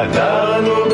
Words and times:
Catano 0.00 0.89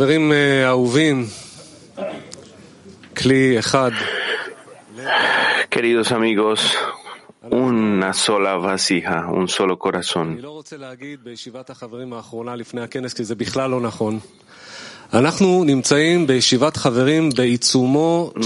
חברים 0.00 0.32
אהובים, 0.64 1.26
כלי 3.16 3.58
אחד. 3.58 3.90
Queridos 5.70 6.10
amigos, 6.12 6.58
una 7.50 8.14
sola 8.14 8.56
vasija, 8.56 9.26
un 9.30 9.46
solo 9.48 9.78
corazón. 9.78 10.40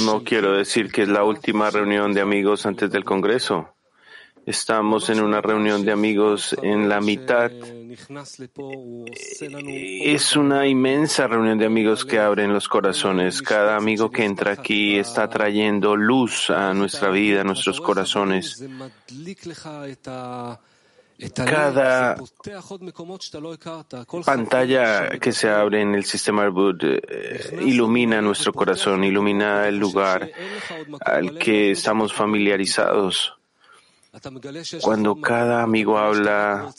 No 0.06 0.24
quiero 0.24 0.50
decir 0.62 0.84
que 0.92 1.02
es 1.02 1.08
la 1.08 1.22
última 1.22 1.70
reunión 1.70 2.12
de 2.14 2.20
amigos 2.20 2.66
antes 2.66 2.90
del 2.90 3.04
Congreso. 3.04 3.56
Estamos 4.44 5.08
en 5.08 5.20
una 5.22 5.40
reunión 5.40 5.84
de 5.84 5.92
amigos 5.92 6.56
en 6.62 6.88
la 6.88 7.00
mitad 7.00 7.52
eh, 9.66 10.14
es 10.14 10.36
una 10.36 10.66
inmensa 10.66 11.26
reunión 11.26 11.58
de 11.58 11.66
amigos 11.66 12.04
que 12.04 12.18
abren 12.18 12.52
los 12.52 12.68
corazones. 12.68 13.42
Cada 13.42 13.76
amigo 13.76 14.10
que 14.10 14.24
entra 14.24 14.52
aquí 14.52 14.96
está 14.96 15.28
trayendo 15.28 15.96
luz 15.96 16.50
a 16.50 16.74
nuestra 16.74 17.10
vida, 17.10 17.42
a 17.42 17.44
nuestros 17.44 17.80
corazones. 17.80 18.62
Cada 21.34 22.16
pantalla 24.24 25.08
que 25.20 25.32
se 25.32 25.48
abre 25.48 25.80
en 25.80 25.94
el 25.94 26.04
sistema 26.04 26.42
Arbud 26.42 26.76
eh, 26.82 27.60
ilumina 27.64 28.20
nuestro 28.20 28.52
corazón, 28.52 29.04
ilumina 29.04 29.68
el 29.68 29.78
lugar 29.78 30.28
al 31.00 31.38
que 31.38 31.70
estamos 31.70 32.12
familiarizados. 32.12 33.34
Cuando 34.82 35.20
cada 35.20 35.62
amigo 35.62 35.98
habla, 35.98 36.72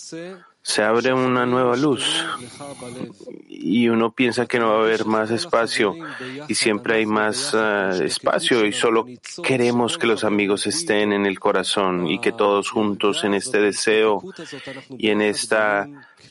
se 0.65 0.81
abre 0.81 1.13
una 1.13 1.45
nueva 1.45 1.75
luz 1.75 2.25
y 3.47 3.87
uno 3.87 4.13
piensa 4.13 4.47
que 4.47 4.57
no 4.57 4.69
va 4.69 4.77
a 4.77 4.79
haber 4.79 5.05
más 5.05 5.29
espacio 5.29 5.95
y 6.47 6.55
siempre 6.55 6.95
hay 6.95 7.05
más 7.05 7.53
uh, 7.53 8.01
espacio 8.03 8.65
y 8.65 8.73
solo 8.73 9.05
queremos 9.43 9.99
que 9.99 10.07
los 10.07 10.23
amigos 10.23 10.65
estén 10.65 11.13
en 11.13 11.27
el 11.27 11.39
corazón 11.39 12.07
y 12.07 12.19
que 12.19 12.31
todos 12.31 12.71
juntos 12.71 13.23
en 13.23 13.35
este 13.35 13.59
deseo 13.59 14.23
y 14.97 15.09
en 15.09 15.21
esta 15.21 15.87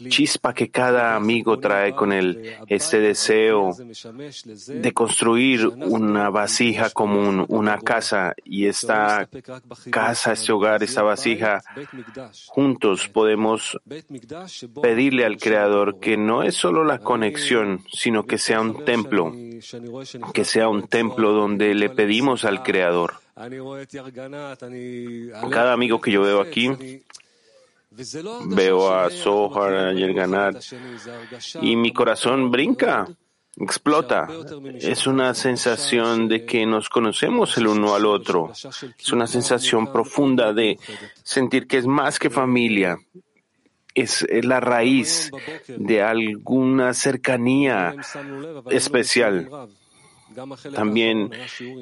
chispa 0.09 0.55
que 0.55 0.71
cada 0.71 1.17
amigo 1.17 1.59
trae 1.59 1.95
con 1.95 2.13
él, 2.13 2.57
este 2.67 3.01
deseo 3.01 3.71
de 4.69 4.93
construir 4.93 5.67
una 5.67 6.31
vasija 6.31 6.91
común, 6.91 7.45
una 7.49 7.79
casa 7.79 8.35
y 8.45 8.67
esta 8.67 9.29
casa, 9.91 10.33
este 10.33 10.53
hogar, 10.53 10.83
esta 10.83 11.03
vasija, 11.03 11.63
juntos 12.47 13.09
podemos 13.09 13.79
pedirle 14.83 15.25
al 15.25 15.39
Creador 15.39 15.99
que 16.01 16.17
no 16.17 16.43
es 16.43 16.55
solo 16.55 16.85
la 16.85 16.99
conexión, 16.99 17.83
sino 17.93 18.25
que 18.25 18.39
sea 18.39 18.61
un 18.61 18.85
templo, 18.85 19.33
que 20.33 20.45
sea 20.45 20.69
un 20.69 20.87
templo 20.89 21.33
donde 21.33 21.75
le 21.75 21.91
pedimos 21.91 22.45
al 22.45 22.63
Creador. 22.63 23.15
Cada 25.51 25.73
amigo 25.73 26.01
que 26.01 26.13
yo 26.13 26.23
veo 26.23 26.41
aquí, 26.41 27.03
veo 28.47 28.93
a 28.93 29.11
Zohar, 29.11 29.75
a 29.75 29.93
Yerganat, 29.93 30.63
y 31.61 31.77
mi 31.77 31.93
corazón 31.93 32.51
brinca, 32.51 33.07
explota. 33.57 34.29
Es 34.75 35.07
una 35.07 35.35
sensación 35.35 36.29
de 36.29 36.45
que 36.45 36.67
nos 36.67 36.89
conocemos 36.89 37.57
el 37.57 37.67
uno 37.67 37.95
al 37.95 38.07
otro. 38.07 38.53
Es 38.99 39.13
una 39.13 39.27
sensación 39.27 39.93
profunda 39.93 40.53
de 40.53 40.79
sentir 41.23 41.67
que 41.67 41.79
es 41.79 41.87
más 41.87 42.19
que 42.19 42.31
familia. 42.31 42.99
Es, 43.95 44.27
la 44.43 44.59
raíz 44.59 45.31
de 45.69 46.03
alguna 46.03 46.95
cercanía 46.95 47.95
especial. 48.71 49.49
También 50.75 51.31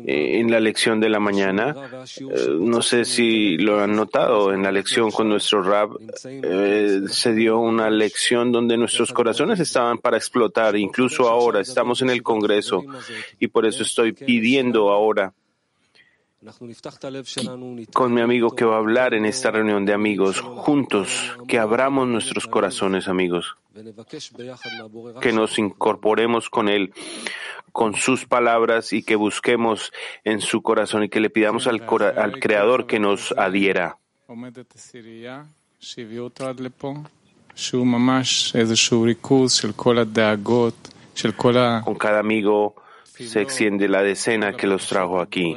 eh, 0.07 0.41
en 0.41 0.51
la 0.51 0.61
lección 0.61 1.01
de 1.01 1.09
la 1.09 1.21
mañana, 1.21 1.75
eh, 2.21 2.49
no 2.61 2.83
sé 2.83 3.05
si 3.05 3.57
lo 3.57 3.81
han 3.81 3.95
notado, 3.95 4.53
en 4.53 4.63
la 4.63 4.73
lección 4.73 5.11
con 5.11 5.29
nuestro 5.29 5.63
Rab 5.63 5.91
eh, 6.25 7.03
se 7.09 7.33
dio 7.35 7.59
una 7.59 7.89
lección 7.89 8.53
donde 8.53 8.77
nuestros 8.77 9.13
corazones 9.13 9.61
estaban 9.61 9.99
para 9.99 10.17
explotar, 10.17 10.77
incluso 10.77 11.29
ahora 11.29 11.61
estamos 11.61 12.03
en 12.03 12.11
el 12.11 12.23
Congreso 12.23 12.85
y 13.39 13.49
por 13.49 13.65
eso 13.65 13.83
estoy 13.83 14.13
pidiendo 14.13 14.91
ahora 14.91 15.33
con 17.93 18.13
mi 18.13 18.21
amigo 18.21 18.55
que 18.55 18.65
va 18.65 18.75
a 18.75 18.79
hablar 18.79 19.15
en 19.15 19.25
esta 19.25 19.51
reunión 19.51 19.85
de 19.85 19.93
amigos, 19.93 20.41
juntos, 20.41 21.37
que 21.47 21.59
abramos 21.59 22.09
nuestros 22.09 22.47
corazones, 22.49 23.07
amigos, 23.07 23.57
que 25.21 25.33
nos 25.33 25.59
incorporemos 25.59 26.51
con 26.51 26.69
él, 26.69 26.93
con 27.71 27.95
sus 27.95 28.27
palabras 28.27 28.93
y 28.93 29.03
que 29.03 29.15
busquemos 29.15 29.93
en 30.25 30.41
su 30.41 30.63
corazón 30.63 31.05
y 31.05 31.09
que 31.09 31.21
le 31.21 31.31
pidamos 31.31 31.67
al, 31.67 31.85
al 32.17 32.41
Creador 32.41 32.87
que 32.87 32.99
nos 32.99 33.33
adhiera. 33.33 33.99
Con 41.85 41.95
cada 41.95 42.19
amigo 42.19 42.75
se 43.05 43.43
extiende 43.43 43.89
la 43.89 44.03
decena 44.03 44.55
que 44.55 44.67
los 44.67 44.89
trajo 44.89 45.21
aquí 45.21 45.55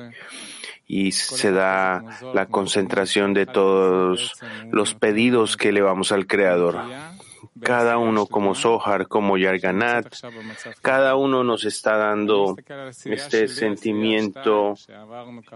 y 0.88 1.12
se 1.12 1.52
da 1.52 2.04
la 2.34 2.46
concentración 2.48 3.34
de 3.34 3.46
todos 3.46 4.34
los 4.72 4.94
pedidos 4.94 5.58
que 5.58 5.70
elevamos 5.70 6.12
al 6.12 6.28
Creador. 6.28 6.80
Cada 7.62 7.98
uno 7.98 8.26
como 8.26 8.54
Zohar, 8.54 9.08
como 9.08 9.38
Yarganat, 9.38 10.14
cada 10.82 11.16
uno 11.16 11.44
nos 11.44 11.64
está 11.64 11.96
dando 11.96 12.56
este 13.06 13.48
sentimiento 13.48 14.76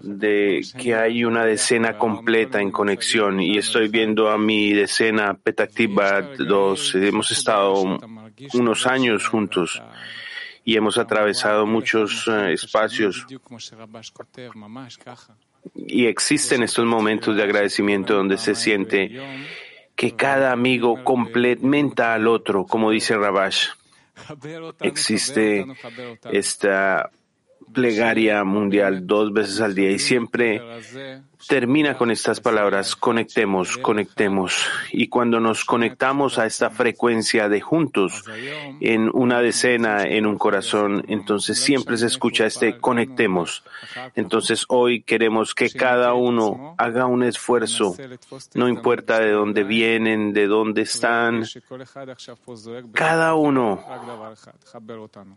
de 0.02 0.62
que 0.78 0.96
hay 0.96 1.26
una 1.26 1.44
decena 1.44 1.98
completa 1.98 2.62
en 2.62 2.72
conexión 2.72 3.42
y 3.42 3.58
estoy 3.58 3.90
viendo 3.90 4.30
a 4.30 4.38
mi 4.38 4.72
decena 4.72 5.34
Petaktibat 5.34 6.38
2. 6.38 6.96
Hemos 6.96 7.32
estado 7.32 8.00
unos 8.54 8.88
años 8.88 9.28
juntos 9.28 9.82
y 10.64 10.76
hemos 10.76 10.98
atravesado 10.98 11.66
muchos 11.66 12.28
eh, 12.28 12.54
espacios. 12.54 13.26
Y 15.76 16.06
existen 16.06 16.64
estos 16.64 16.86
momentos 16.86 17.36
de 17.36 17.44
agradecimiento 17.44 18.16
donde 18.16 18.38
se 18.38 18.56
siente 18.56 19.12
que 19.96 20.16
cada 20.16 20.52
amigo 20.52 21.04
complementa 21.04 22.14
al 22.14 22.28
otro, 22.28 22.66
como 22.66 22.92
dice 22.92 23.18
Rabash. 23.18 23.68
Existe 24.80 25.66
esta 26.32 27.10
plegaria 27.74 28.44
mundial 28.44 29.06
dos 29.06 29.32
veces 29.32 29.62
al 29.62 29.76
día 29.76 29.92
y 29.92 30.00
siempre 30.00 30.62
termina 31.48 31.98
con 31.98 32.12
estas 32.12 32.42
palabras, 32.42 32.96
conectemos, 32.96 33.78
conectemos. 33.78 34.66
Y 34.92 35.08
cuando 35.08 35.40
nos 35.40 35.64
conectamos 35.66 36.38
a 36.38 36.46
esta 36.46 36.70
frecuencia 36.70 37.50
de 37.50 37.62
juntos, 37.62 38.26
en 38.82 39.10
una 39.14 39.42
decena, 39.42 40.04
en 40.04 40.26
un 40.26 40.38
corazón, 40.38 41.04
entonces 41.08 41.60
siempre 41.60 41.98
se 41.98 42.08
escucha 42.08 42.46
este 42.46 42.78
conectemos. 42.78 43.64
Entonces 44.16 44.66
hoy 44.68 45.02
queremos 45.02 45.56
que 45.56 45.70
cada 45.70 46.14
uno 46.14 46.76
haga 46.78 47.06
un 47.06 47.24
esfuerzo, 47.24 47.96
no 48.54 48.68
importa 48.68 49.20
de 49.20 49.32
dónde 49.32 49.64
vienen, 49.64 50.34
de 50.34 50.48
dónde 50.48 50.82
están, 50.82 51.46
cada 52.94 53.36
uno 53.36 53.84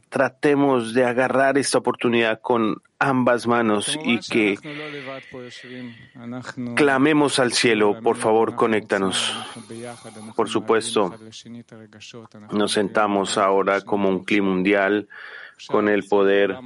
tratemos 0.09 0.95
de 0.95 1.05
agarrar 1.05 1.59
esta 1.59 1.79
oportunidad 1.79 2.41
con 2.41 2.83
ambas 2.99 3.47
manos 3.47 3.99
y 4.05 4.21
que 4.21 4.57
clamemos 6.75 7.39
al 7.39 7.53
cielo, 7.53 8.01
por 8.03 8.17
favor, 8.17 8.55
conéctanos. 8.55 9.35
Por 10.35 10.49
supuesto, 10.49 11.15
nos 12.51 12.73
sentamos 12.73 13.39
ahora 13.39 13.81
como 13.81 14.09
un 14.09 14.25
clima 14.25 14.49
mundial 14.49 15.09
con 15.69 15.89
el 15.89 16.05
poder, 16.05 16.57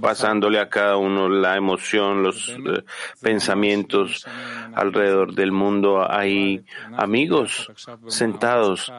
pasándole 0.00 0.58
a 0.58 0.68
cada 0.68 0.96
uno 0.96 1.28
la 1.28 1.56
emoción, 1.56 2.22
los 2.22 2.48
eh, 2.48 2.84
pensamientos 3.20 4.26
alrededor 4.74 5.34
del 5.34 5.52
mundo. 5.52 6.10
Hay 6.10 6.64
amigos 6.96 7.70
sentados 8.08 8.90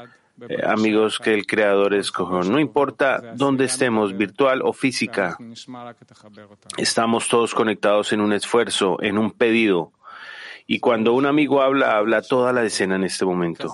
eh, 0.50 0.62
amigos 0.65 1.20
que 1.20 1.34
el 1.34 1.46
Creador 1.46 1.94
escogió. 1.94 2.44
No 2.50 2.60
importa 2.60 3.34
dónde 3.36 3.65
estemos, 3.65 4.15
virtual 4.15 4.62
o 4.63 4.74
física, 4.74 5.38
estamos 6.77 7.27
todos 7.27 7.53
conectados 7.53 8.13
en 8.13 8.22
un 8.22 8.34
esfuerzo, 8.34 8.98
en 9.01 9.17
un 9.17 9.32
pedido. 9.32 9.91
Y 10.67 10.79
cuando 10.79 11.13
un 11.13 11.25
amigo 11.25 11.62
habla, 11.62 11.98
habla 11.98 12.22
toda 12.22 12.51
la 12.51 12.63
escena 12.63 12.98
en 12.98 13.06
este 13.06 13.25
momento. 13.25 13.74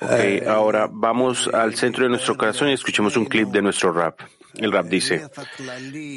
Ok, 0.00 0.46
ahora 0.46 0.88
vamos 0.90 1.48
al 1.48 1.74
centro 1.74 2.04
de 2.04 2.10
nuestro 2.10 2.36
corazón 2.36 2.68
y 2.68 2.72
escuchemos 2.72 3.16
un 3.16 3.26
clip 3.26 3.48
de 3.48 3.62
nuestro 3.62 3.92
rap. 3.92 4.20
El 4.58 4.72
rap 4.72 4.86
dice, 4.86 5.28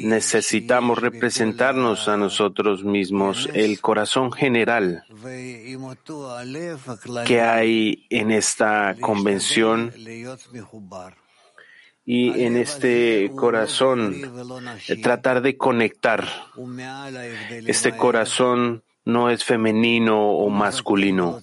necesitamos 0.04 0.98
representarnos 0.98 2.08
a 2.08 2.16
nosotros 2.16 2.84
mismos 2.84 3.48
el 3.54 3.80
corazón 3.80 4.32
general 4.32 5.04
que 7.24 7.40
hay 7.40 8.06
en 8.10 8.32
esta 8.32 8.96
convención 9.00 9.92
y 12.04 12.42
en 12.42 12.56
este 12.56 13.30
corazón 13.36 14.16
tratar 15.02 15.40
de 15.40 15.56
conectar. 15.56 16.28
Este 17.66 17.96
corazón 17.96 18.82
no 19.04 19.30
es 19.30 19.44
femenino 19.44 20.30
o 20.30 20.48
masculino 20.50 21.40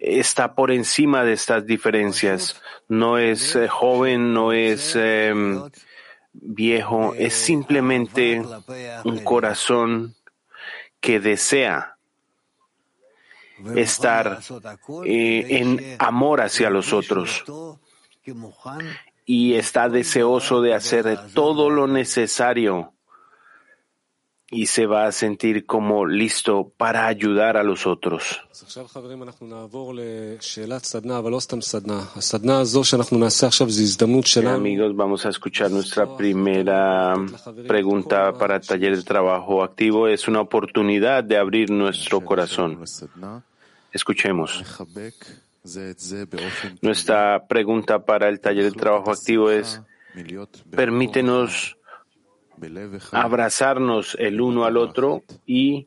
está 0.00 0.54
por 0.54 0.70
encima 0.70 1.24
de 1.24 1.34
estas 1.34 1.66
diferencias. 1.66 2.60
No 2.88 3.18
es 3.18 3.54
eh, 3.54 3.68
joven, 3.68 4.32
no 4.32 4.52
es 4.52 4.96
em, 4.96 5.62
viejo, 6.32 7.14
es 7.14 7.34
simplemente 7.34 8.42
un 9.04 9.18
corazón 9.22 10.14
que 11.00 11.20
desea 11.20 11.96
estar 13.76 14.40
eh, 15.04 15.46
en 15.48 15.96
amor 15.98 16.40
hacia 16.40 16.70
los 16.70 16.92
otros 16.92 17.44
y 19.26 19.54
está 19.54 19.88
deseoso 19.88 20.62
de 20.62 20.74
hacer 20.74 21.32
todo 21.34 21.68
lo 21.68 21.86
necesario 21.86 22.94
y 24.50 24.66
se 24.66 24.86
va 24.86 25.06
a 25.06 25.12
sentir 25.12 25.64
como 25.64 26.04
listo 26.04 26.72
para 26.76 27.06
ayudar 27.06 27.56
a 27.56 27.62
los 27.62 27.86
otros. 27.86 28.42
Amigos, 34.54 34.96
vamos 34.96 35.24
a 35.24 35.28
escuchar 35.28 35.70
nuestra 35.70 36.16
primera 36.16 37.14
pregunta 37.68 38.32
para 38.32 38.56
el 38.56 38.62
taller 38.62 38.96
de 38.96 39.02
trabajo 39.04 39.62
activo. 39.62 40.08
Es 40.08 40.26
una 40.26 40.40
oportunidad 40.40 41.22
de 41.22 41.36
abrir 41.36 41.70
nuestro 41.70 42.20
corazón. 42.20 42.82
Escuchemos. 43.92 44.64
Nuestra 46.80 47.46
pregunta 47.46 48.04
para 48.04 48.28
el 48.28 48.40
taller 48.40 48.64
de 48.64 48.72
trabajo 48.72 49.12
activo 49.12 49.50
es, 49.50 49.80
permítenos 50.70 51.76
abrazarnos 53.12 54.16
el 54.18 54.40
uno 54.40 54.64
al 54.64 54.76
otro 54.76 55.22
y 55.46 55.86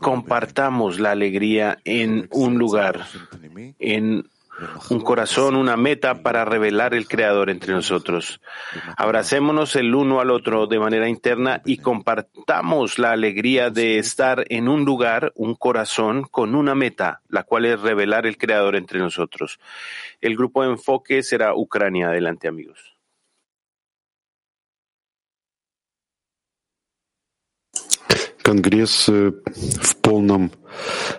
compartamos 0.00 1.00
la 1.00 1.12
alegría 1.12 1.78
en 1.84 2.28
un 2.30 2.58
lugar, 2.58 3.06
en 3.78 4.28
un 4.90 5.00
corazón, 5.00 5.56
una 5.56 5.76
meta 5.76 6.22
para 6.22 6.44
revelar 6.44 6.94
el 6.94 7.08
Creador 7.08 7.50
entre 7.50 7.72
nosotros. 7.72 8.40
Abracémonos 8.96 9.74
el 9.76 9.94
uno 9.94 10.20
al 10.20 10.30
otro 10.30 10.66
de 10.66 10.78
manera 10.78 11.08
interna 11.08 11.60
y 11.64 11.78
compartamos 11.78 12.98
la 12.98 13.12
alegría 13.12 13.70
de 13.70 13.98
estar 13.98 14.44
en 14.48 14.68
un 14.68 14.84
lugar, 14.84 15.32
un 15.34 15.54
corazón, 15.54 16.22
con 16.30 16.54
una 16.54 16.74
meta, 16.74 17.20
la 17.28 17.42
cual 17.42 17.66
es 17.66 17.80
revelar 17.80 18.26
el 18.26 18.38
Creador 18.38 18.76
entre 18.76 19.00
nosotros. 19.00 19.58
El 20.20 20.36
grupo 20.36 20.62
de 20.62 20.70
enfoque 20.70 21.22
será 21.22 21.54
Ucrania. 21.54 22.08
Adelante, 22.08 22.48
amigos. 22.48 22.93
Конгресс 28.44 29.08
в 29.08 29.96
полном 30.02 30.52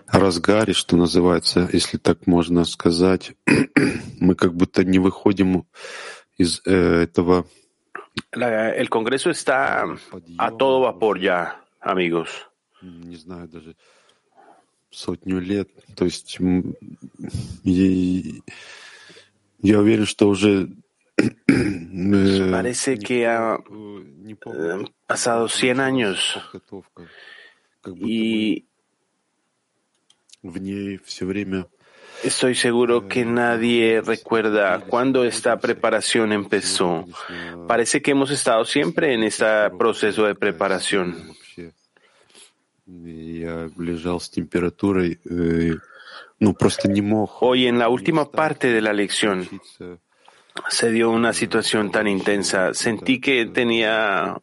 разгаре, 0.06 0.74
что 0.74 0.96
называется, 0.96 1.68
если 1.74 1.98
так 1.98 2.28
можно 2.28 2.66
сказать. 2.66 3.34
Мы 4.20 4.36
как 4.36 4.54
будто 4.54 4.84
не 4.84 5.00
выходим 5.00 5.66
из 6.38 6.62
этого. 6.66 7.48
El 8.32 8.88
Congreso 8.90 9.32
está 9.32 9.86
a 10.38 10.52
todo 10.52 10.82
vapor 10.82 11.18
ya, 11.18 11.56
amigos. 11.82 12.30
Не 12.84 13.16
знаю, 13.16 13.48
даже 13.48 13.76
сотню 14.92 15.40
лет. 15.40 15.70
То 15.96 16.06
есть 16.06 16.38
я 19.64 19.80
уверен, 19.80 20.06
что 20.06 20.30
уже 20.30 20.70
Parece 22.52 22.98
que 22.98 23.28
ha 23.28 23.58
pasado 25.08 25.48
100 25.48 25.80
años 25.80 26.40
y 27.98 28.66
estoy 32.24 32.56
seguro 32.56 33.08
que 33.08 33.26
nadie 33.26 34.02
recuerda 34.02 34.80
cuándo 34.82 35.24
esta 35.24 35.60
preparación 35.60 36.32
empezó. 36.32 37.06
Parece 37.68 38.02
que 38.02 38.12
hemos 38.12 38.32
estado 38.32 38.66
siempre 38.66 39.14
en 39.14 39.24
este 39.24 39.46
proceso 39.78 40.26
de 40.26 40.36
preparación. 40.36 41.16
Hoy 47.40 47.68
en 47.68 47.80
la 47.80 47.90
última 47.90 48.32
parte 48.32 48.68
de 48.68 48.82
la 48.82 48.94
lección 48.94 49.48
se 50.70 50.92
dio 50.92 51.10
una 51.10 51.34
situación 51.34 51.92
tan 51.92 52.08
intensa. 52.08 52.74
Sentí 52.74 53.20
que 53.20 53.46
tenía 53.46 54.38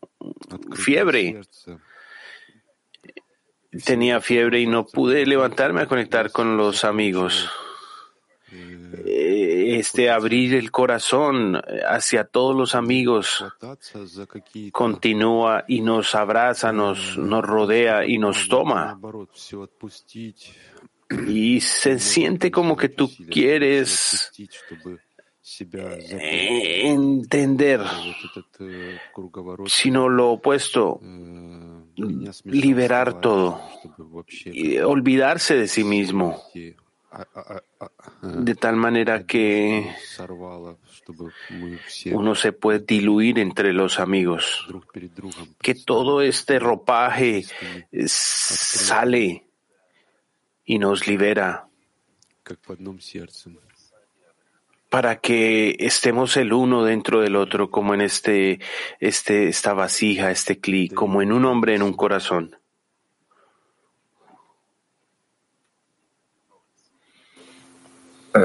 fiebre. 0.74 1.40
Tenía 3.84 4.20
fiebre 4.20 4.60
y 4.60 4.66
no 4.66 4.86
pude 4.86 5.24
levantarme 5.26 5.82
a 5.82 5.86
conectar 5.86 6.30
con 6.30 6.56
los 6.56 6.84
amigos. 6.84 7.50
Este 9.06 10.10
abrir 10.10 10.54
el 10.54 10.70
corazón 10.70 11.60
hacia 11.88 12.24
todos 12.24 12.54
los 12.54 12.74
amigos 12.74 13.42
continúa 14.70 15.64
y 15.66 15.80
nos 15.80 16.14
abraza, 16.14 16.72
nos, 16.72 17.16
nos 17.16 17.42
rodea 17.42 18.06
y 18.06 18.18
nos 18.18 18.48
toma. 18.48 19.00
Y 21.26 21.60
se 21.60 21.98
siente 21.98 22.50
como 22.50 22.76
que 22.76 22.90
tú 22.90 23.10
quieres 23.30 24.30
entender, 26.84 27.80
sino 29.66 30.08
lo 30.08 30.30
opuesto, 30.32 31.00
liberar 32.44 33.20
todo, 33.20 33.60
y 34.44 34.78
olvidarse 34.78 35.56
de 35.56 35.66
sí 35.66 35.82
mismo, 35.82 36.40
de 38.22 38.54
tal 38.54 38.76
manera 38.76 39.26
que 39.26 39.92
uno 42.12 42.34
se 42.36 42.52
puede 42.52 42.78
diluir 42.78 43.40
entre 43.40 43.72
los 43.72 43.98
amigos, 43.98 44.68
que 45.60 45.74
todo 45.74 46.22
este 46.22 46.60
ropaje 46.60 47.44
sale 48.06 49.44
y 50.64 50.78
nos 50.78 51.08
libera 51.08 51.66
para 54.91 55.17
que 55.17 55.75
estemos 55.79 56.37
el 56.37 56.53
uno 56.53 56.83
dentro 56.83 57.21
del 57.21 57.35
otro, 57.35 57.69
como 57.69 57.93
en 57.93 58.01
este, 58.01 58.59
este, 58.99 59.47
esta 59.49 59.73
vasija, 59.73 60.31
este 60.31 60.59
clic, 60.59 60.93
como 60.93 61.21
en 61.21 61.31
un 61.31 61.45
hombre 61.45 61.75
en 61.75 61.83
un 61.83 61.93
corazón. 61.93 62.55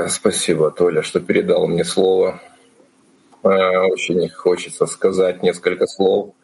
Спасибо, 0.08 0.70
Толя, 0.70 1.02
что 1.02 1.20
передал 1.20 1.66
мне 1.66 1.84
слово. 1.84 2.40
Очень 3.42 4.28
хочется 4.28 4.86
сказать 4.86 5.42
несколько 5.42 5.86
слов. 5.86 6.34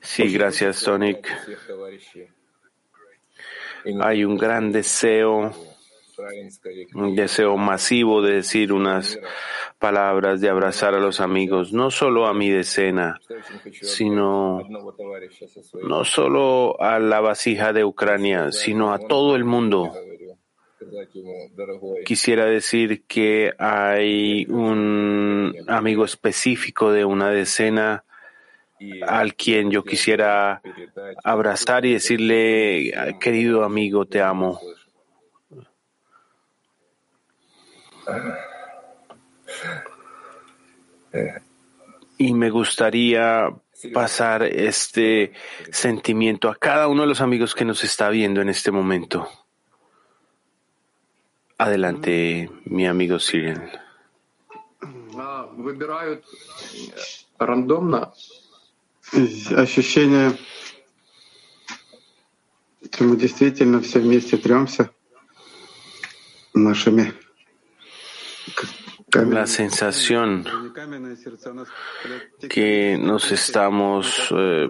Sí, 0.00 0.28
gracias, 0.28 0.82
Tonic. 0.82 1.28
Hay 4.00 4.24
un 4.24 4.36
gran 4.36 4.72
deseo 4.72 5.52
un 6.93 7.15
deseo 7.15 7.57
masivo 7.57 8.21
de 8.21 8.35
decir 8.35 8.73
unas 8.73 9.19
palabras, 9.79 10.41
de 10.41 10.49
abrazar 10.49 10.93
a 10.95 10.99
los 10.99 11.19
amigos, 11.19 11.73
no 11.73 11.91
solo 11.91 12.27
a 12.27 12.33
mi 12.33 12.49
decena, 12.49 13.19
sino 13.81 14.61
no 15.83 16.05
solo 16.05 16.81
a 16.81 16.99
la 16.99 17.19
vasija 17.21 17.73
de 17.73 17.83
Ucrania, 17.83 18.51
sino 18.51 18.93
a 18.93 18.99
todo 18.99 19.35
el 19.35 19.43
mundo. 19.43 19.91
Quisiera 22.05 22.45
decir 22.45 23.05
que 23.05 23.53
hay 23.57 24.45
un 24.45 25.55
amigo 25.67 26.05
específico 26.05 26.91
de 26.91 27.05
una 27.05 27.29
decena 27.29 28.03
al 29.07 29.35
quien 29.35 29.71
yo 29.71 29.83
quisiera 29.83 30.61
abrazar 31.23 31.85
y 31.85 31.93
decirle, 31.93 32.93
querido 33.19 33.63
amigo, 33.63 34.05
te 34.05 34.21
amo. 34.21 34.59
Y 42.18 42.32
me 42.34 42.50
gustaría 42.50 43.48
pasar 43.94 44.42
este 44.42 45.32
sentimiento 45.70 46.48
a 46.48 46.56
cada 46.56 46.88
uno 46.88 47.02
de 47.02 47.08
los 47.08 47.20
amigos 47.20 47.54
que 47.54 47.64
nos 47.64 47.82
está 47.82 48.10
viendo 48.10 48.40
en 48.40 48.48
este 48.48 48.70
momento. 48.70 49.28
Adelante, 51.58 52.50
mi 52.64 52.86
amigo 52.86 53.18
Sirian. 53.18 53.70
рандомно 57.40 58.12
ощущение, 59.56 60.36
что 62.92 63.04
мы 63.04 63.16
действительно 63.16 63.80
все 63.80 63.98
вместе 63.98 64.36
тремся 64.36 64.90
нашими 66.54 67.12
la 69.23 69.47
sensación 69.47 70.45
que 72.49 72.97
nos 72.99 73.31
estamos 73.31 74.33
eh, 74.35 74.69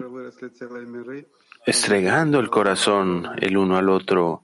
estregando 1.66 2.38
el 2.38 2.48
corazón 2.48 3.28
el 3.38 3.56
uno 3.56 3.76
al 3.76 3.88
otro, 3.88 4.42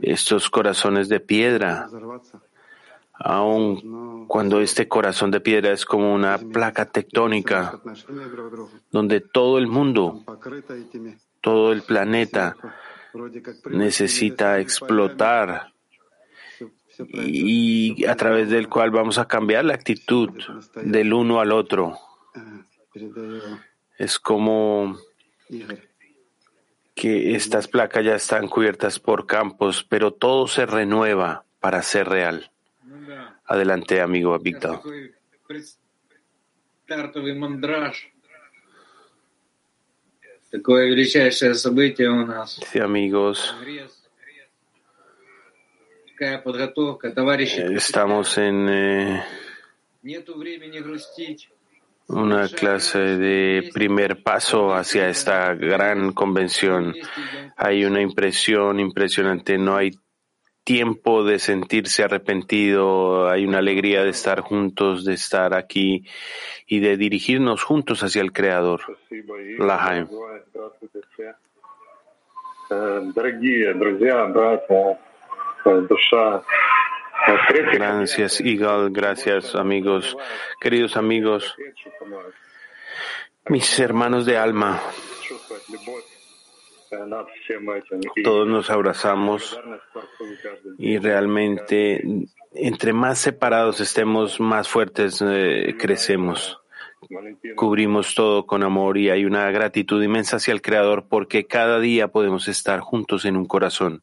estos 0.00 0.48
corazones 0.48 1.08
de 1.08 1.20
piedra, 1.20 1.88
aun 3.14 4.26
cuando 4.28 4.60
este 4.60 4.86
corazón 4.86 5.30
de 5.30 5.40
piedra 5.40 5.72
es 5.72 5.84
como 5.84 6.14
una 6.14 6.38
placa 6.38 6.86
tectónica, 6.86 7.80
donde 8.90 9.20
todo 9.20 9.58
el 9.58 9.66
mundo, 9.66 10.24
todo 11.40 11.72
el 11.72 11.82
planeta 11.82 12.56
necesita 13.70 14.58
explotar 14.60 15.71
y 17.10 18.04
a 18.06 18.16
través 18.16 18.50
del 18.50 18.68
cual 18.68 18.90
vamos 18.90 19.18
a 19.18 19.26
cambiar 19.26 19.64
la 19.64 19.74
actitud 19.74 20.30
del 20.82 21.12
uno 21.12 21.40
al 21.40 21.52
otro. 21.52 21.98
Es 23.98 24.18
como 24.18 24.98
que 26.94 27.34
estas 27.34 27.68
placas 27.68 28.04
ya 28.04 28.14
están 28.14 28.48
cubiertas 28.48 28.98
por 28.98 29.26
campos, 29.26 29.84
pero 29.88 30.12
todo 30.12 30.46
se 30.46 30.66
renueva 30.66 31.44
para 31.60 31.82
ser 31.82 32.08
real. 32.08 32.50
Adelante, 33.46 34.00
amigo 34.00 34.38
Víctor. 34.38 34.80
Sí, 42.70 42.78
amigos. 42.78 43.56
Э, 46.22 47.74
Estamos 47.74 48.38
en 48.38 48.68
eh, 48.68 49.24
una 52.06 52.48
clase 52.48 53.00
de 53.00 53.70
primer 53.74 54.22
paso 54.22 54.72
hacia 54.72 55.08
esta 55.08 55.52
gran 55.54 56.12
convención. 56.12 56.94
Hay 57.56 57.84
una 57.84 58.00
impresión 58.00 58.78
impresionante, 58.78 59.58
no 59.58 59.76
hay 59.76 59.90
tiempo 60.62 61.24
de 61.24 61.40
sentirse 61.40 62.04
arrepentido, 62.04 63.28
hay 63.28 63.44
una 63.44 63.58
alegría 63.58 64.04
de 64.04 64.10
estar 64.10 64.42
juntos, 64.42 65.04
de 65.04 65.14
estar 65.14 65.54
aquí 65.54 66.06
y 66.68 66.78
de 66.78 66.96
dirigirnos 66.96 67.64
juntos 67.64 68.04
hacia 68.04 68.22
el 68.22 68.32
Creador. 68.32 68.80
Lahaim. 69.58 70.06
Gracias, 77.72 78.40
Igal. 78.40 78.90
Gracias, 78.90 79.54
amigos. 79.54 80.16
Queridos 80.60 80.96
amigos, 80.96 81.54
mis 83.46 83.78
hermanos 83.78 84.26
de 84.26 84.36
alma, 84.36 84.80
todos 88.24 88.48
nos 88.48 88.70
abrazamos 88.70 89.58
y 90.78 90.98
realmente 90.98 92.02
entre 92.54 92.92
más 92.92 93.18
separados 93.18 93.80
estemos, 93.80 94.40
más 94.40 94.68
fuertes 94.68 95.22
eh, 95.26 95.74
crecemos. 95.78 96.58
Cubrimos 97.56 98.14
todo 98.14 98.46
con 98.46 98.62
amor 98.62 98.96
y 98.98 99.10
hay 99.10 99.24
una 99.24 99.50
gratitud 99.50 100.02
inmensa 100.02 100.36
hacia 100.36 100.52
el 100.52 100.62
Creador 100.62 101.06
porque 101.08 101.46
cada 101.46 101.80
día 101.80 102.08
podemos 102.08 102.46
estar 102.48 102.80
juntos 102.80 103.24
en 103.24 103.36
un 103.36 103.46
corazón. 103.46 104.02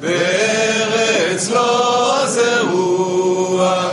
בארץ 0.00 1.50
לא 1.50 2.18
זרוע. 2.26 3.88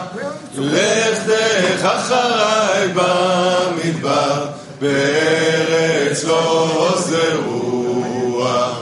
לכתך 0.58 1.86
אחריי 1.86 2.88
במדבר, 2.88 4.46
בארץ 4.82 6.24
לא 6.24 6.94
זרוע. 6.98 8.74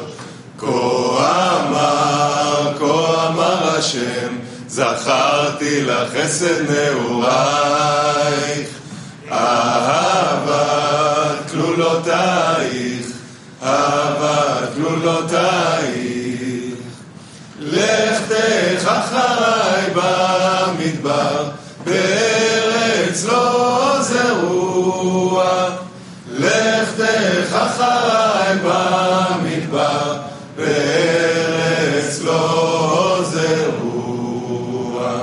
כה 0.57 0.67
אמר, 0.67 2.73
כה 2.79 3.27
אמר 3.27 3.77
השם, 3.77 4.38
זכרתי 4.67 5.81
לך 5.81 6.10
חסד 6.17 6.71
נעורייך, 6.71 8.67
אהבת 9.31 11.51
כלולותייך, 11.51 13.05
אהבת 13.63 14.69
כלולותייך. 14.75 16.11
לכתך 18.41 18.88
אחריי 18.88 19.93
במדבר, 19.95 21.49
בארץ 21.86 23.25
לא 23.25 23.97
זרוע. 24.01 25.69
לכתך 26.32 27.54
אחריי 27.54 28.58
במדבר, 28.63 30.21
בארץ 30.58 32.21
לא 32.23 33.23
זרוע. 33.32 35.21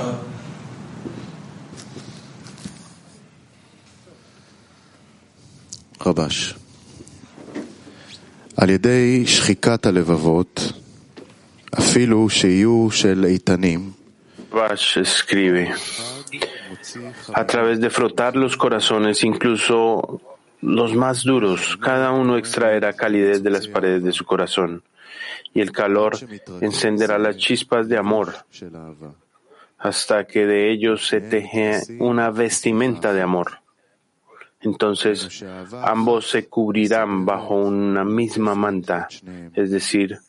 רבש. 6.05 6.53
על 8.57 8.69
ידי 8.69 9.23
שחיקת 9.27 9.85
הלבבות, 9.85 10.71
Vash 14.51 14.97
escribe, 14.97 15.71
a 17.33 17.45
través 17.45 17.79
de 17.79 17.89
frotar 17.89 18.35
los 18.35 18.57
corazones, 18.57 19.23
incluso 19.23 20.21
los 20.61 20.95
más 20.95 21.23
duros, 21.23 21.77
cada 21.77 22.11
uno 22.11 22.37
extraerá 22.37 22.93
calidez 22.93 23.43
de 23.43 23.51
las 23.51 23.67
paredes 23.67 24.03
de 24.03 24.11
su 24.11 24.25
corazón, 24.25 24.83
y 25.53 25.61
el 25.61 25.71
calor 25.71 26.17
encenderá 26.61 27.19
las 27.19 27.37
chispas 27.37 27.87
de 27.87 27.97
amor, 27.97 28.33
hasta 29.77 30.25
que 30.25 30.45
de 30.45 30.71
ellos 30.71 31.07
se 31.07 31.21
teje 31.21 31.81
una 31.99 32.31
vestimenta 32.31 33.13
de 33.13 33.21
amor. 33.21 33.59
Entonces 34.61 35.45
ambos 35.83 36.29
se 36.29 36.47
cubrirán 36.47 37.25
bajo 37.25 37.55
una 37.55 38.03
misma 38.03 38.55
manta, 38.55 39.07
es 39.53 39.71
decir, 39.71 40.19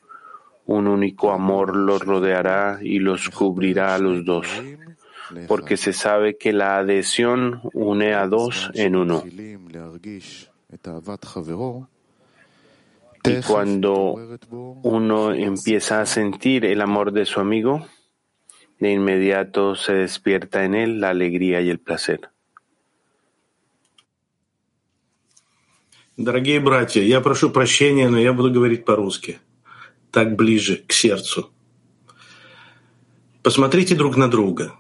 un 0.71 0.87
único 0.87 1.33
amor 1.33 1.75
los 1.75 2.01
rodeará 2.07 2.79
y 2.81 3.01
los 3.01 3.29
cubrirá 3.29 3.97
a 3.97 3.99
los 3.99 4.25
dos, 4.25 4.47
porque 5.49 5.77
se 5.77 5.93
sabe 5.93 6.39
que 6.39 6.53
la 6.53 6.79
adhesión 6.79 7.61
une 7.75 8.15
a 8.15 8.29
dos 8.29 8.71
en 8.75 8.95
uno. 8.95 9.25
Y 13.25 13.41
cuando 13.49 14.15
uno 14.85 15.35
empieza 15.35 16.03
a 16.03 16.07
sentir 16.07 16.65
el 16.65 16.83
amor 16.83 17.11
de 17.11 17.27
su 17.27 17.41
amigo, 17.41 17.85
de 18.79 18.93
inmediato 18.93 19.75
se 19.75 19.95
despierta 19.95 20.65
en 20.65 20.77
él 20.77 21.01
la 21.01 21.11
alegría 21.11 21.61
y 21.63 21.71
el 21.71 21.81
placer 21.81 22.31
Так 30.12 30.36
ближе 30.36 30.84
к 30.88 30.94
сердцу. 30.94 31.52
Посмотрите 33.44 33.96
друг 33.96 34.18
на 34.18 34.28
друга. 34.28 34.74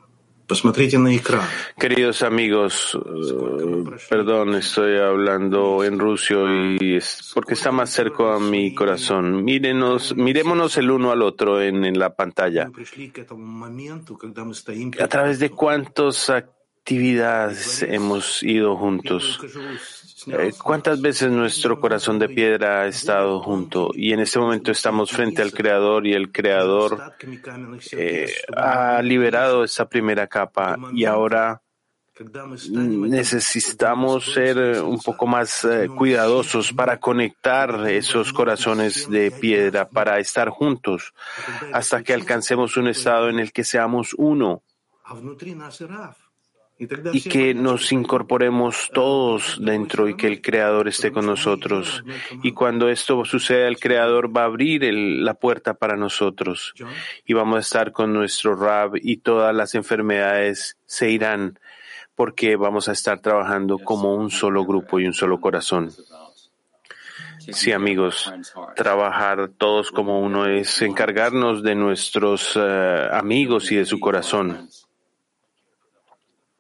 Посмотрите 0.48 1.00
на 1.00 1.18
экран. 1.18 1.44
Queridos 1.76 2.22
amigos, 2.22 2.96
eh, 2.96 3.98
perdón, 4.10 4.54
estoy 4.56 4.98
hablando 4.98 5.84
en 5.84 5.98
ruso 5.98 6.46
y 6.80 6.98
es 6.98 7.32
porque 7.34 7.56
está 7.56 7.72
más 7.72 7.90
cerca 7.90 8.36
a 8.36 8.40
mi 8.40 8.76
corazón. 8.76 9.44
Mírenos, 9.44 10.16
mirémonos 10.16 10.78
el 10.78 10.92
uno 10.92 11.12
al 11.12 11.24
otro 11.24 11.62
en, 11.62 11.84
en 11.84 11.98
la 11.98 12.16
pantalla. 12.16 12.68
Мы 12.68 12.74
пришли 12.74 13.10
к 13.10 13.18
этому 13.18 13.44
моменту, 13.44 14.18
когда 14.18 14.44
мы 14.44 14.54
стоим 14.54 14.92
¿A 15.00 15.08
través 15.08 15.40
de 15.40 15.50
cuántas 15.50 16.30
actividades 16.30 17.82
hemos 17.82 18.44
ido 18.44 18.76
juntos? 18.78 19.40
Eh, 20.27 20.53
¿Cuántas 20.63 21.01
veces 21.01 21.31
nuestro 21.31 21.81
corazón 21.81 22.19
de 22.19 22.29
piedra 22.29 22.83
ha 22.83 22.87
estado 22.87 23.41
junto? 23.43 23.91
Y 23.95 24.13
en 24.13 24.21
este 24.21 24.39
momento 24.39 24.71
estamos 24.71 25.11
frente 25.11 25.43
al 25.43 25.53
Creador 25.53 26.07
y 26.07 26.13
el 26.13 26.31
Creador 26.31 27.15
eh, 27.93 28.33
ha 28.57 29.01
liberado 29.03 29.65
esta 29.65 29.89
primera 29.89 30.27
capa 30.27 30.77
y 30.93 31.05
ahora 31.05 31.63
necesitamos 32.69 34.33
ser 34.33 34.83
un 34.83 35.01
poco 35.01 35.27
más 35.27 35.65
eh, 35.65 35.89
cuidadosos 35.89 36.73
para 36.73 36.99
conectar 36.99 37.89
esos 37.89 38.33
corazones 38.33 39.09
de 39.09 39.31
piedra, 39.31 39.89
para 39.89 40.19
estar 40.19 40.51
juntos, 40.51 41.15
hasta 41.73 42.03
que 42.03 42.13
alcancemos 42.13 42.77
un 42.77 42.89
estado 42.89 43.31
en 43.31 43.39
el 43.39 43.53
que 43.53 43.65
seamos 43.65 44.15
uno 44.19 44.63
y 47.13 47.21
que 47.29 47.53
nos 47.55 47.93
incorporemos 47.93 48.91
todos 48.95 49.59
dentro 49.61 50.09
y 50.09 50.17
que 50.17 50.27
el 50.27 50.41
Creador 50.41 50.89
esté 50.89 51.13
con 51.13 51.27
nosotros. 51.27 52.03
Y 52.43 52.53
cuando 52.53 52.89
esto 52.89 53.23
suceda, 53.25 53.69
el 53.69 53.79
Creador 53.79 54.35
va 54.35 54.43
a 54.43 54.47
abrir 54.47 54.85
el- 54.85 55.25
la 55.25 55.35
puerta 55.35 55.75
para 55.75 55.97
nosotros. 55.97 56.73
Y 57.27 57.35
vamos 57.35 57.57
a 57.57 57.61
estar 57.61 57.93
con 57.93 58.13
nuestro 58.15 58.55
Rab 58.57 58.93
y 58.97 59.19
todas 59.19 59.55
las 59.55 59.75
enfermedades 59.75 60.79
se 60.87 61.11
irán 61.11 61.59
porque 62.15 62.57
vamos 62.57 62.89
a 62.89 62.93
estar 62.93 63.21
trabajando 63.21 63.79
como 63.79 64.15
un 64.15 64.31
solo 64.31 64.65
grupo 64.65 64.99
y 65.01 65.07
un 65.07 65.13
solo 65.15 65.39
corazón. 65.41 65.91
Sí, 67.53 67.73
amigos, 67.73 68.31
trabajar 68.77 69.49
todos 69.57 69.91
como 69.91 70.21
uno 70.21 70.47
es 70.47 70.83
encargarnos 70.83 71.63
de 71.63 71.75
nuestros 71.75 72.53
eh, 72.57 73.09
amigos 73.13 73.73
y 73.73 73.77
de 73.77 73.87
su 73.87 73.99
corazón. 73.99 74.47
I'm 74.47 74.59
building 74.59 74.69
a 74.69 74.69
cleat 74.69 74.69
for 74.69 74.87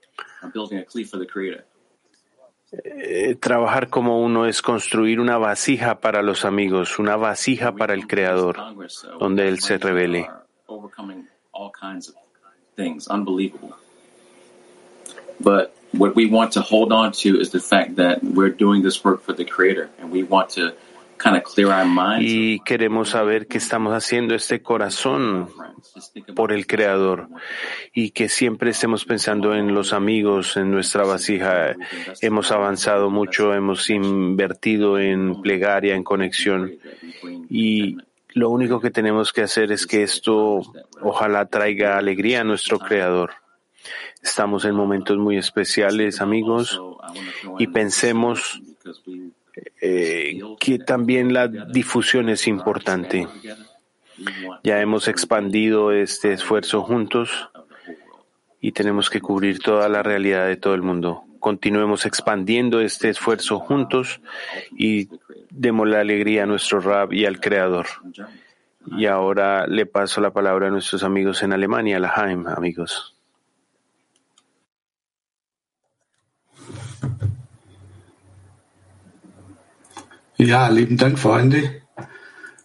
the 0.00 0.06
Creator. 0.16 0.29
Eh, 2.72 3.34
trabajar 3.34 3.88
como 3.88 4.22
uno 4.22 4.46
es 4.46 4.62
construir 4.62 5.18
una 5.18 5.38
vasija 5.38 6.00
para 6.00 6.22
los 6.22 6.44
amigos, 6.44 6.98
una 7.00 7.16
vasija 7.16 7.72
para 7.72 7.94
el 7.94 8.06
Creador, 8.06 8.56
donde 9.18 9.48
Él 9.48 9.58
se 9.60 9.78
revele. 9.78 10.28
But 15.42 15.74
what 15.92 16.14
we 16.14 16.26
want 16.26 16.52
to 16.52 16.60
hold 16.60 16.92
on 16.92 17.12
to 17.12 17.40
is 17.40 17.50
the 17.50 17.60
fact 17.60 17.96
that 17.96 18.22
we're 18.22 18.54
doing 18.54 18.82
this 18.82 19.02
work 19.02 19.22
for 19.22 19.32
the 19.32 19.44
Creator, 19.44 19.88
and 19.98 20.12
we 20.12 20.22
want 20.22 20.50
to 20.50 20.74
Y 22.22 22.60
queremos 22.60 23.10
saber 23.10 23.46
que 23.46 23.58
estamos 23.58 23.92
haciendo 23.92 24.34
este 24.34 24.62
corazón 24.62 25.48
por 26.34 26.52
el 26.52 26.66
Creador 26.66 27.28
y 27.92 28.10
que 28.10 28.28
siempre 28.28 28.70
estemos 28.70 29.04
pensando 29.04 29.54
en 29.54 29.74
los 29.74 29.92
amigos, 29.92 30.56
en 30.56 30.70
nuestra 30.70 31.04
vasija. 31.04 31.76
Hemos 32.22 32.50
avanzado 32.52 33.10
mucho, 33.10 33.52
hemos 33.54 33.90
invertido 33.90 34.98
en 34.98 35.42
plegaria, 35.42 35.94
en 35.94 36.04
conexión 36.04 36.72
y 37.50 37.98
lo 38.32 38.48
único 38.48 38.80
que 38.80 38.90
tenemos 38.90 39.32
que 39.32 39.42
hacer 39.42 39.72
es 39.72 39.86
que 39.86 40.02
esto 40.02 40.62
ojalá 41.02 41.46
traiga 41.46 41.98
alegría 41.98 42.40
a 42.40 42.44
nuestro 42.44 42.78
Creador. 42.78 43.32
Estamos 44.22 44.64
en 44.64 44.74
momentos 44.74 45.16
muy 45.18 45.36
especiales, 45.36 46.20
amigos, 46.20 46.80
y 47.58 47.66
pensemos 47.66 48.60
eh, 49.80 50.38
que 50.58 50.78
también 50.78 51.32
la 51.32 51.48
difusión 51.48 52.28
es 52.28 52.46
importante. 52.46 53.26
Ya 54.62 54.80
hemos 54.80 55.08
expandido 55.08 55.92
este 55.92 56.32
esfuerzo 56.32 56.82
juntos 56.82 57.48
y 58.60 58.72
tenemos 58.72 59.08
que 59.08 59.20
cubrir 59.20 59.60
toda 59.60 59.88
la 59.88 60.02
realidad 60.02 60.46
de 60.46 60.56
todo 60.56 60.74
el 60.74 60.82
mundo. 60.82 61.24
Continuemos 61.38 62.04
expandiendo 62.04 62.80
este 62.80 63.08
esfuerzo 63.08 63.58
juntos 63.58 64.20
y 64.76 65.08
demos 65.48 65.88
la 65.88 66.00
alegría 66.00 66.42
a 66.42 66.46
nuestro 66.46 66.80
Rab 66.80 67.14
y 67.14 67.24
al 67.24 67.40
Creador. 67.40 67.86
Y 68.98 69.06
ahora 69.06 69.66
le 69.66 69.86
paso 69.86 70.20
la 70.20 70.32
palabra 70.32 70.68
a 70.68 70.70
nuestros 70.70 71.02
amigos 71.02 71.42
en 71.42 71.52
Alemania, 71.52 71.98
la 71.98 72.12
Haim, 72.14 72.46
amigos. 72.46 73.16
Ja, 80.40 80.68
lieben 80.68 80.96
Dank, 80.96 81.18
Freunde. 81.18 81.82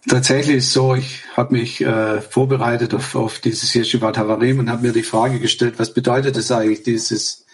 Tatsächlich 0.08 0.56
ist 0.56 0.72
so, 0.72 0.94
ich 0.94 1.24
habe 1.36 1.54
mich 1.54 1.82
äh, 1.82 2.22
vorbereitet 2.22 2.94
auf, 2.94 3.14
auf 3.14 3.38
dieses 3.40 3.74
Yeshivat 3.74 4.16
Havarim 4.16 4.60
und 4.60 4.70
habe 4.70 4.86
mir 4.86 4.92
die 4.94 5.02
Frage 5.02 5.40
gestellt, 5.40 5.74
was 5.76 5.92
bedeutet 5.92 6.38
es 6.38 6.50
eigentlich, 6.50 6.84
dieses, 6.84 7.44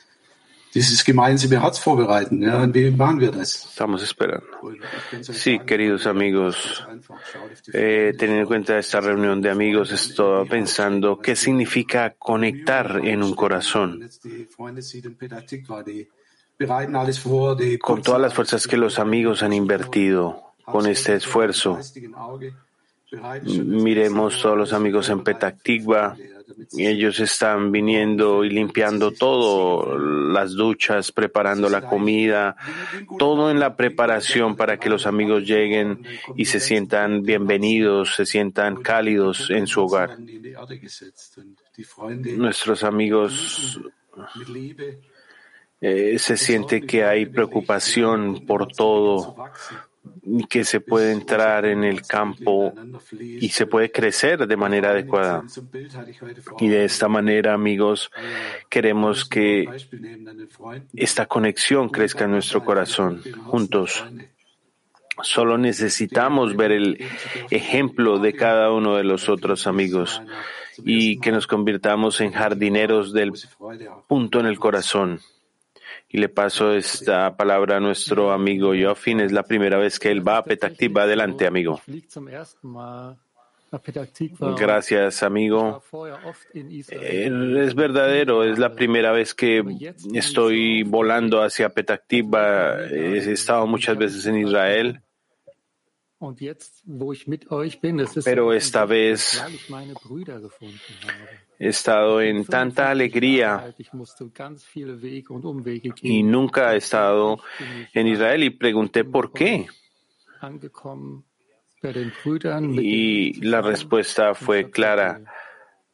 dieses 0.75 1.05
gemeinsame 1.05 1.61
Herz 1.61 1.79
vorbereiten? 1.79 2.41
Ja, 2.41 2.63
und 2.63 2.73
wie 2.73 2.93
machen 2.93 3.19
wir 3.19 3.33
das? 3.33 3.67
Estamos 3.67 4.05
esperando. 4.05 4.47
Sí, 5.23 5.59
queridos 5.59 6.07
amigos, 6.07 6.87
eh, 7.73 8.15
teniendo 8.17 8.43
en 8.43 8.47
cuenta 8.47 8.79
esta 8.79 9.01
reunión 9.01 9.43
de 9.43 9.51
amigos, 9.51 9.91
estoy 9.91 10.49
pensando 10.49 11.19
qué 11.19 11.35
significa 11.35 12.15
conectar 12.17 13.01
en 13.03 13.25
un 13.25 13.35
corazón. 13.35 14.09
Con 17.81 18.03
todas 18.03 18.21
las 18.21 18.35
fuerzas 18.35 18.67
que 18.67 18.77
los 18.77 18.99
amigos 18.99 19.43
han 19.43 19.53
invertido 19.53 20.55
con 20.65 20.87
este 20.87 21.15
esfuerzo, 21.15 21.79
miremos 23.65 24.41
todos 24.41 24.57
los 24.57 24.73
amigos 24.73 25.09
en 25.09 25.23
Petactigua. 25.25 26.17
Y 26.73 26.87
ellos 26.87 27.19
están 27.19 27.73
viniendo 27.73 28.45
y 28.45 28.51
limpiando 28.51 29.11
todo, 29.11 29.99
las 29.99 30.53
duchas, 30.53 31.11
preparando 31.11 31.69
la 31.69 31.83
comida, 31.83 32.57
todo 33.19 33.51
en 33.51 33.59
la 33.59 33.75
preparación 33.77 34.55
para 34.55 34.79
que 34.79 34.91
los 34.91 35.07
amigos 35.07 35.45
lleguen 35.47 36.05
y 36.37 36.45
se 36.45 36.61
sientan 36.61 37.23
bienvenidos, 37.23 38.15
se 38.15 38.27
sientan 38.27 38.77
cálidos 38.77 39.51
en 39.51 39.67
su 39.67 39.83
hogar. 39.83 40.19
Nuestros 42.37 42.85
amigos 42.85 43.81
eh, 45.83 46.19
se 46.19 46.37
siente 46.37 46.81
que 46.81 47.05
hay 47.05 47.27
preocupación 47.27 48.47
por 48.47 48.69
todo, 48.69 49.37
y 50.25 50.45
que 50.47 50.65
se 50.65 50.81
puede 50.81 51.13
entrar 51.13 51.65
en 51.65 51.85
el 51.85 52.03
campo 52.03 52.73
y 53.19 53.49
se 53.49 53.67
puede 53.67 53.91
crecer 53.91 54.47
de 54.47 54.57
manera 54.57 54.91
adecuada. 54.91 55.43
Y 56.59 56.69
de 56.69 56.85
esta 56.85 57.09
manera, 57.09 57.55
amigos, 57.55 58.11
queremos 58.69 59.25
que 59.25 59.69
esta 60.95 61.27
conexión 61.27 61.89
crezca 61.89 62.25
en 62.25 62.33
nuestro 62.33 62.65
corazón, 62.65 63.23
juntos. 63.47 64.05
Solo 65.23 65.59
necesitamos 65.59 66.57
ver 66.57 66.73
el 66.73 67.05
ejemplo 67.51 68.19
de 68.19 68.33
cada 68.33 68.73
uno 68.73 68.97
de 68.97 69.05
los 69.05 69.29
otros 69.29 69.67
amigos 69.67 70.23
y 70.85 71.21
que 71.21 71.33
nos 71.33 71.47
convirtamos 71.47 72.21
en 72.21 72.33
jardineros 72.33 73.13
del 73.13 73.33
punto 74.09 74.41
en 74.41 74.47
el 74.47 74.59
corazón. 74.59 75.21
Y 76.13 76.19
le 76.19 76.29
paso 76.29 76.75
esta 76.75 77.35
palabra 77.37 77.79
a 77.79 77.81
nuestro 77.81 78.33
amigo 78.33 78.73
Joffin. 78.79 79.21
Es 79.21 79.33
la 79.33 79.43
primera 79.43 79.79
vez 79.79 79.99
que 79.99 80.11
él 80.11 80.27
va 80.27 80.37
a 80.37 80.45
Petactiva. 80.45 81.05
Adelante, 81.05 81.47
amigo. 81.47 81.81
Gracias, 84.59 85.23
amigo. 85.23 85.83
Es 86.53 87.75
verdadero, 87.75 88.45
es 88.45 88.59
la 88.59 88.75
primera 88.75 89.13
vez 89.13 89.35
que 89.35 89.65
estoy 90.13 90.83
volando 90.83 91.43
hacia 91.43 91.71
Petactiva. 91.71 92.85
He 92.91 93.33
estado 93.33 93.67
muchas 93.67 93.97
veces 93.97 94.27
en 94.27 94.47
Israel, 94.47 95.01
pero 98.25 98.53
esta 98.53 98.85
vez 98.85 99.43
he 101.63 101.69
estado 101.69 102.21
en 102.21 102.45
tanta 102.45 102.91
alegría 102.91 103.73
y 106.03 106.23
nunca 106.25 106.75
he 106.75 106.79
estado 106.79 107.39
en 107.95 108.07
Israel 108.09 108.43
y 108.43 108.51
pregunté 108.51 109.05
por 109.05 109.33
qué. 109.33 109.69
Y 112.81 113.47
la 113.47 113.61
respuesta 113.61 114.35
fue 114.35 114.71
clara 114.71 115.21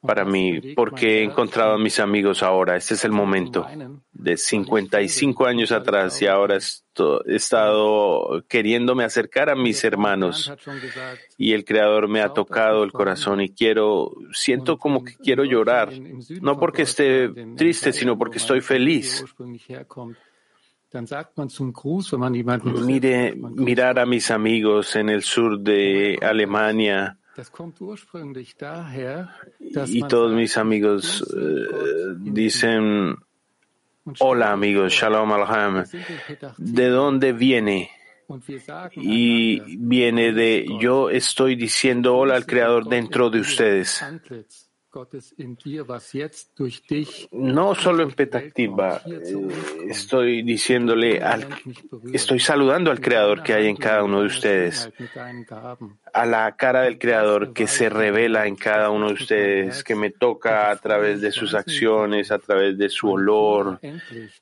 para 0.01 0.25
mí, 0.25 0.75
porque 0.75 1.19
he 1.19 1.25
encontrado 1.25 1.73
a 1.73 1.79
mis 1.79 1.99
amigos 1.99 2.43
ahora. 2.43 2.77
Este 2.77 2.95
es 2.95 3.05
el 3.05 3.13
momento 3.13 3.67
de 4.13 4.37
55 4.37 5.47
años 5.47 5.73
atrás 5.73 6.21
y 6.23 6.27
ahora 6.27 6.57
he 6.57 7.35
estado 7.35 8.45
queriéndome 8.49 9.05
acercar 9.05 9.51
a 9.51 9.57
mis 9.57 9.83
hermanos 9.85 10.53
y 11.37 11.53
el 11.53 11.65
Creador 11.65 12.09
me 12.09 12.21
ha 12.21 12.33
tocado 12.33 12.85
el 12.85 12.93
corazón 12.93 13.41
y 13.41 13.51
quiero, 13.51 14.13
siento 14.33 14.79
como 14.79 15.05
que 15.05 15.17
quiero 15.17 15.45
llorar, 15.45 15.93
no 16.41 16.59
porque 16.59 16.83
esté 16.83 17.29
triste, 17.57 17.93
sino 17.93 18.17
porque 18.17 18.39
estoy 18.39 18.61
feliz. 18.61 19.25
Mire, 22.87 23.35
mirar 23.35 23.99
a 23.99 24.07
mis 24.07 24.31
amigos 24.31 24.97
en 24.97 25.11
el 25.11 25.23
sur 25.23 25.61
de 25.61 26.19
Alemania 26.23 27.19
y 29.87 30.03
todos 30.03 30.33
mis 30.33 30.57
amigos 30.57 31.25
eh, 31.37 32.15
dicen, 32.19 33.17
hola 34.19 34.53
amigos, 34.53 34.93
shalom 34.93 35.33
alham, 35.33 35.85
¿de 36.57 36.89
dónde 36.89 37.33
viene? 37.33 37.91
Y 38.97 39.77
viene 39.79 40.33
de, 40.33 40.67
yo 40.81 41.09
estoy 41.11 41.57
diciendo 41.57 42.17
hola 42.17 42.37
al 42.37 42.45
Creador 42.45 42.87
dentro 42.87 43.31
de 43.31 43.41
ustedes. 43.41 44.05
No 47.33 47.75
solo 47.75 48.03
en 48.03 48.13
Petactiva, 48.13 49.01
eh, 49.07 49.49
estoy 49.89 50.43
diciéndole 50.43 51.21
al, 51.23 51.47
estoy 52.13 52.41
saludando 52.41 52.91
al 52.91 53.01
Creador 53.01 53.43
que 53.43 53.55
hay 53.55 53.67
en 53.67 53.77
cada 53.77 54.03
uno 54.03 54.21
de 54.21 54.27
ustedes, 54.27 54.91
a 56.13 56.27
la 56.27 56.57
cara 56.57 56.83
del 56.83 56.99
Creador 56.99 57.53
que 57.53 57.67
se 57.67 57.89
revela 57.89 58.47
en 58.47 58.57
cada 58.57 58.91
uno 58.91 59.09
de 59.09 59.15
ustedes, 59.15 59.85
que 59.85 59.95
me 59.95 60.11
toca 60.11 60.71
a 60.71 60.77
través 60.77 61.21
de 61.21 61.31
sus 61.33 61.55
acciones, 61.55 62.31
a 62.31 62.39
través 62.39 62.77
de 62.77 62.89
su 62.89 63.11
olor, 63.11 63.79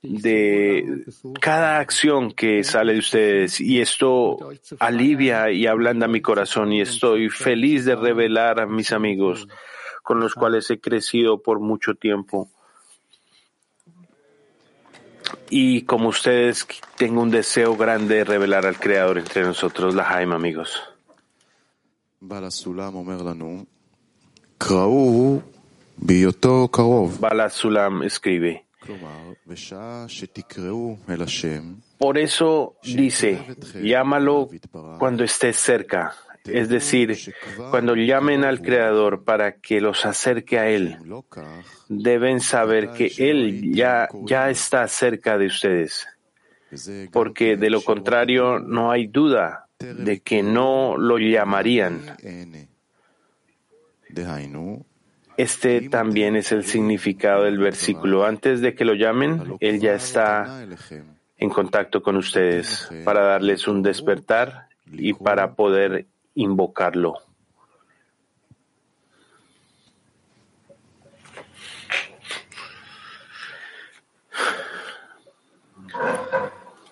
de 0.03 1.05
cada 1.41 1.79
acción 1.79 2.33
que 2.33 2.65
sale 2.65 2.95
de 2.95 2.99
ustedes. 2.99 3.61
Y 3.61 3.81
esto 3.81 4.39
alivia 4.79 5.51
y 5.51 5.67
ablanda 5.67 6.09
mi 6.09 6.21
corazón 6.21 6.73
y 6.73 6.81
estoy 6.81 7.29
feliz 7.29 7.85
de 7.85 7.97
revelar 7.97 8.61
a 8.61 8.67
mis 8.67 8.93
amigos 8.93 9.47
con 10.07 10.21
los 10.21 10.35
cuales 10.35 10.71
he 10.71 10.79
crecido 10.79 11.43
por 11.43 11.59
mucho 11.59 11.97
tiempo. 11.97 12.49
Y 15.51 15.83
como 15.83 16.11
ustedes, 16.11 16.65
tengo 16.97 17.23
un 17.23 17.31
deseo 17.33 17.77
grande 17.77 18.19
de 18.19 18.25
revelar 18.25 18.67
al 18.67 18.79
Creador 18.79 19.19
entre 19.19 19.43
nosotros, 19.43 19.97
la 19.97 20.05
Jaime, 20.05 20.37
amigos. 20.37 20.81
Balasulam 27.19 28.05
escribe. 28.05 28.65
Por 31.99 32.17
eso 32.17 32.77
dice, 32.85 33.45
llámalo 33.83 34.49
cuando 35.01 35.25
estés 35.25 35.57
cerca. 35.57 36.15
Es 36.49 36.69
decir, 36.69 37.35
cuando 37.71 37.95
llamen 37.95 38.45
al 38.45 38.61
Creador 38.61 39.25
para 39.25 39.57
que 39.57 39.81
los 39.81 40.05
acerque 40.05 40.59
a 40.59 40.69
Él, 40.69 40.99
deben 41.89 42.41
saber 42.41 42.91
que 42.91 43.13
Él 43.19 43.73
ya, 43.73 44.09
ya 44.25 44.51
está 44.51 44.87
cerca 44.89 45.39
de 45.39 45.47
ustedes, 45.47 46.07
porque 47.13 47.57
de 47.57 47.71
lo 47.71 47.83
contrario 47.83 48.59
no 48.59 48.91
hay 48.91 49.07
duda 49.07 49.69
de 49.79 50.21
que 50.21 50.43
no 50.43 50.97
lo 50.97 51.19
llamarían. 51.19 52.17
Este 55.37 55.89
también 55.91 56.37
es 56.37 56.51
el 56.53 56.65
significado 56.65 57.45
del 57.45 57.59
versículo. 57.59 58.25
Antes 58.25 58.61
de 58.63 58.75
que 58.75 58.87
lo 58.87 58.95
llamen, 58.95 59.57
Él 59.61 59.81
ya 59.81 59.95
está 59.95 60.65
en 61.37 61.51
contacto 61.51 62.03
con 62.03 62.17
ustedes 62.17 62.89
para 63.05 63.23
darles 63.23 63.69
un 63.69 63.83
despertar 63.83 64.69
y 64.91 65.13
para 65.13 65.55
poder 65.55 66.07
invocarlo. 66.37 67.15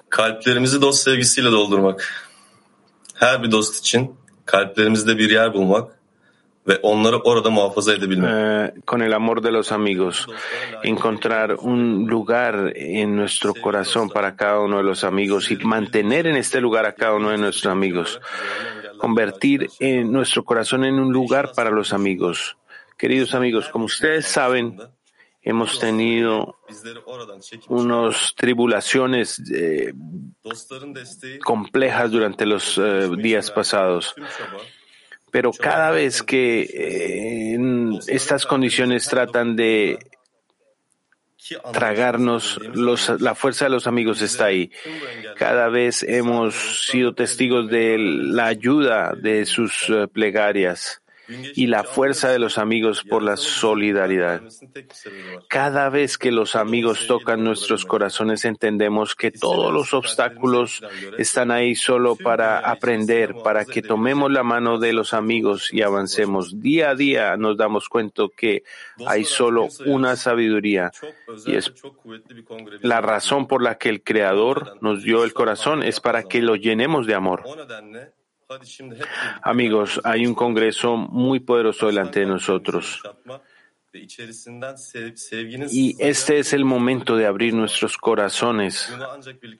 Kalplerimizi 0.08 0.80
dost 0.80 1.02
sevgisiyle 1.02 1.52
doldurmak. 1.52 2.28
Her 3.14 3.42
bir 3.42 3.50
dost 3.50 3.78
için 3.78 4.16
kalplerimizde 4.46 5.18
bir 5.18 5.30
yer 5.30 5.54
bulmak 5.54 5.98
ve 6.68 6.78
onları 6.82 7.18
orada 7.18 7.50
muhafaza 7.50 7.92
edebilmek. 7.92 8.30
Eh, 8.30 8.80
con 8.86 9.00
el 9.00 9.12
amor 9.12 9.42
de 9.42 9.50
los 9.50 9.72
amigos, 9.72 10.26
encontrar 10.82 11.50
un 11.50 12.06
lugar 12.08 12.72
en 12.74 13.16
nuestro 13.16 13.54
corazón 13.54 14.08
para 14.08 14.36
cada 14.36 14.60
uno 14.60 14.78
de 14.78 14.84
los 14.84 15.04
amigos 15.04 15.50
y 15.50 15.56
mantener 15.56 16.26
en 16.26 16.36
este 16.36 16.60
lugar 16.60 16.86
a 16.86 16.92
cada 16.94 17.14
uno 17.14 17.30
de 17.30 17.38
nuestros 17.38 17.70
amigos. 17.72 18.20
Convertir 19.04 19.68
en 19.80 20.10
nuestro 20.10 20.46
corazón 20.46 20.82
en 20.82 20.94
un 20.94 21.12
lugar 21.12 21.52
para 21.54 21.68
los 21.68 21.92
amigos. 21.92 22.56
Queridos 22.96 23.34
amigos, 23.34 23.68
como 23.68 23.84
ustedes 23.84 24.24
saben, 24.24 24.78
hemos 25.42 25.78
tenido 25.78 26.56
unas 27.68 28.34
tribulaciones 28.34 29.42
eh, 29.52 29.92
complejas 31.44 32.10
durante 32.12 32.46
los 32.46 32.78
eh, 32.78 33.10
días 33.18 33.50
pasados. 33.50 34.14
Pero 35.30 35.52
cada 35.52 35.90
vez 35.90 36.22
que 36.22 36.62
eh, 36.62 37.54
en 37.56 38.00
estas 38.06 38.46
condiciones 38.46 39.06
tratan 39.06 39.54
de 39.54 39.98
tragarnos, 41.72 42.60
la 43.20 43.34
fuerza 43.34 43.66
de 43.66 43.70
los 43.70 43.86
amigos 43.86 44.22
está 44.22 44.46
ahí. 44.46 44.70
Cada 45.36 45.68
vez 45.68 46.02
hemos 46.02 46.86
sido 46.86 47.14
testigos 47.14 47.68
de 47.68 47.96
la 47.98 48.46
ayuda 48.46 49.12
de 49.14 49.46
sus 49.46 49.88
eh, 49.90 50.06
plegarias 50.08 51.02
y 51.28 51.66
la 51.66 51.84
fuerza 51.84 52.30
de 52.30 52.38
los 52.38 52.58
amigos 52.58 53.02
por 53.04 53.22
la 53.22 53.36
solidaridad. 53.36 54.42
Cada 55.48 55.88
vez 55.88 56.18
que 56.18 56.30
los 56.30 56.56
amigos 56.56 57.06
tocan 57.06 57.44
nuestros 57.44 57.84
corazones 57.84 58.44
entendemos 58.44 59.14
que 59.14 59.30
todos 59.30 59.72
los 59.72 59.94
obstáculos 59.94 60.82
están 61.18 61.50
ahí 61.50 61.74
solo 61.74 62.16
para 62.16 62.58
aprender, 62.58 63.34
para 63.42 63.64
que 63.64 63.82
tomemos 63.82 64.30
la 64.30 64.42
mano 64.42 64.78
de 64.78 64.92
los 64.92 65.14
amigos 65.14 65.72
y 65.72 65.82
avancemos. 65.82 66.60
Día 66.60 66.90
a 66.90 66.94
día 66.94 67.36
nos 67.36 67.56
damos 67.56 67.88
cuenta 67.88 68.04
que 68.36 68.62
hay 69.06 69.24
solo 69.24 69.68
una 69.86 70.16
sabiduría 70.16 70.92
y 71.46 71.56
es 71.56 71.72
la 72.80 73.00
razón 73.00 73.46
por 73.46 73.62
la 73.62 73.76
que 73.76 73.88
el 73.88 74.02
Creador 74.02 74.78
nos 74.80 75.02
dio 75.02 75.24
el 75.24 75.32
corazón 75.32 75.82
es 75.82 76.00
para 76.00 76.22
que 76.24 76.42
lo 76.42 76.56
llenemos 76.56 77.06
de 77.06 77.14
amor. 77.14 77.44
Amigos, 79.42 80.00
hay 80.04 80.26
un 80.26 80.34
congreso 80.34 80.96
muy 80.96 81.40
poderoso 81.40 81.86
delante 81.86 82.20
de 82.20 82.26
nosotros. 82.26 83.02
Y 85.70 85.96
este 86.00 86.38
es 86.40 86.52
el 86.52 86.64
momento 86.64 87.16
de 87.16 87.26
abrir 87.26 87.54
nuestros 87.54 87.96
corazones 87.96 88.92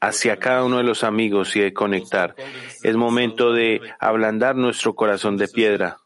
hacia 0.01 0.39
cada 0.39 0.65
uno 0.65 0.79
de 0.79 0.83
los 0.83 1.05
amigos 1.05 1.55
y 1.55 1.61
de 1.61 1.73
conectar. 1.73 2.35
Es 2.83 2.97
momento 2.97 3.53
de 3.53 3.81
ablandar 4.01 4.57
nuestro 4.57 4.95
corazón 4.95 5.37
de 5.37 5.49
piedra 5.49 5.99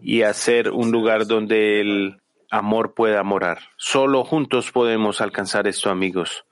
y 0.00 0.22
hacer 0.22 0.70
un 0.70 0.90
lugar 0.90 1.26
donde 1.26 1.80
el 1.80 2.22
amor 2.50 2.94
pueda 2.94 3.22
morar. 3.22 3.58
Solo 3.76 4.24
juntos 4.24 4.72
podemos 4.72 5.20
alcanzar 5.20 5.66
esto, 5.66 5.90
amigos. 5.90 6.46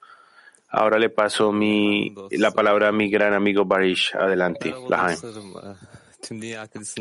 Ahora 0.69 0.99
le 0.99 1.11
paso 1.11 1.53
mi, 1.53 2.15
la 2.31 2.51
palabra 2.51 2.89
a 2.89 2.93
mi 2.93 3.09
gran 3.09 3.33
amigo 3.35 3.65
Barish. 3.65 4.15
Adelante, 4.15 4.75
Lahaim. 4.89 5.19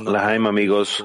Lahaim 0.06 0.46
amigos. 0.48 1.04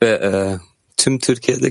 e, 0.00 0.58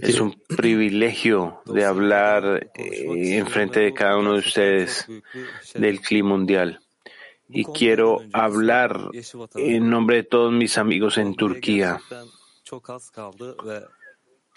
Es 0.01 0.19
un 0.19 0.33
privilegio 0.47 1.61
de 1.65 1.85
hablar 1.85 2.71
eh, 2.73 3.37
enfrente 3.37 3.81
de 3.81 3.93
cada 3.93 4.17
uno 4.17 4.33
de 4.33 4.39
ustedes 4.39 5.07
del 5.73 6.01
clima 6.01 6.29
mundial. 6.29 6.79
Y 7.47 7.65
quiero 7.65 8.21
hablar 8.33 9.11
en 9.55 9.89
nombre 9.89 10.17
de 10.17 10.23
todos 10.23 10.51
mis 10.51 10.77
amigos 10.79 11.17
en 11.19 11.35
Turquía. 11.35 12.01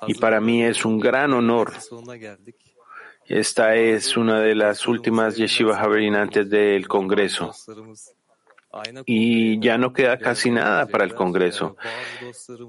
Y 0.07 0.15
para 0.15 0.41
mí 0.41 0.65
es 0.65 0.85
un 0.85 0.99
gran 0.99 1.33
honor. 1.33 1.73
Esta 3.27 3.75
es 3.75 4.17
una 4.17 4.41
de 4.41 4.55
las 4.55 4.87
últimas 4.89 5.37
yeshiva 5.37 5.79
Haverin 5.79 6.15
antes 6.15 6.49
del 6.49 6.89
Congreso. 6.89 7.53
Y 9.07 9.61
ya 9.61 9.77
no 9.77 9.93
queda 9.93 10.19
casi 10.19 10.51
nada 10.51 10.87
para 10.87 11.05
el 11.05 11.15
Congreso. 11.15 11.77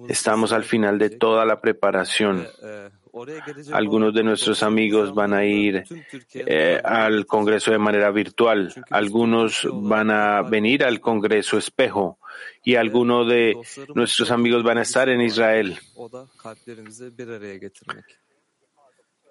Estamos 0.08 0.52
al 0.52 0.63
final 0.63 0.98
de 0.98 1.12
toda 1.12 1.46
la 1.46 1.62
preparación. 1.62 2.48
Algunos 3.74 4.13
de 4.13 4.24
nuestros 4.24 4.63
amigos 4.63 5.13
van 5.13 5.34
a 5.34 5.45
ir 5.45 5.84
eh, 6.34 6.82
al 6.84 7.26
Congreso 7.26 7.72
de 7.72 7.78
manera 7.78 8.12
virtual. 8.12 8.74
Algunos 8.89 9.67
van 9.72 10.12
a 10.12 10.41
venir 10.43 10.84
al 10.84 11.00
Congreso 11.00 11.58
Espejo 11.58 12.19
y 12.63 12.76
algunos 12.76 13.28
de 13.28 13.56
nuestros 13.95 14.32
amigos 14.32 14.63
van 14.63 14.78
a 14.78 14.82
estar 14.84 15.10
en 15.10 15.22
Israel. 15.22 15.78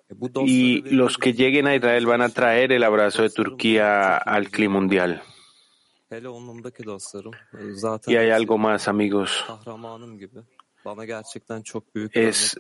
E, 0.09 0.15
Y 0.47 0.81
los 0.91 1.19
que 1.19 1.33
lleguen 1.35 1.67
a 1.67 1.77
Israel 1.77 2.07
van 2.07 2.23
a 2.23 2.29
traer 2.31 2.73
el 2.73 2.83
abrazo 2.83 3.23
de 3.23 3.31
Turquía 3.31 4.17
al 4.17 4.49
clima 4.51 4.75
mundial. 4.75 5.23
e, 7.53 8.13
Y 8.13 8.17
hay 8.17 8.31
algo 8.31 8.57
más, 8.59 8.89
amigos, 8.89 9.45
Es- 12.13 12.59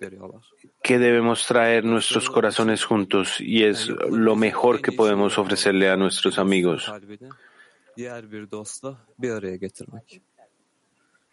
que 0.82 0.98
debemos 0.98 1.46
traer 1.46 1.84
nuestros 1.84 2.28
corazones 2.30 2.84
juntos 2.84 3.40
y 3.40 3.64
es 3.64 3.88
lo 3.88 4.36
mejor 4.36 4.80
que 4.82 4.92
podemos 4.92 5.38
ofrecerle 5.38 5.88
a 5.90 5.96
nuestros 5.96 6.38
amigos. 6.38 6.90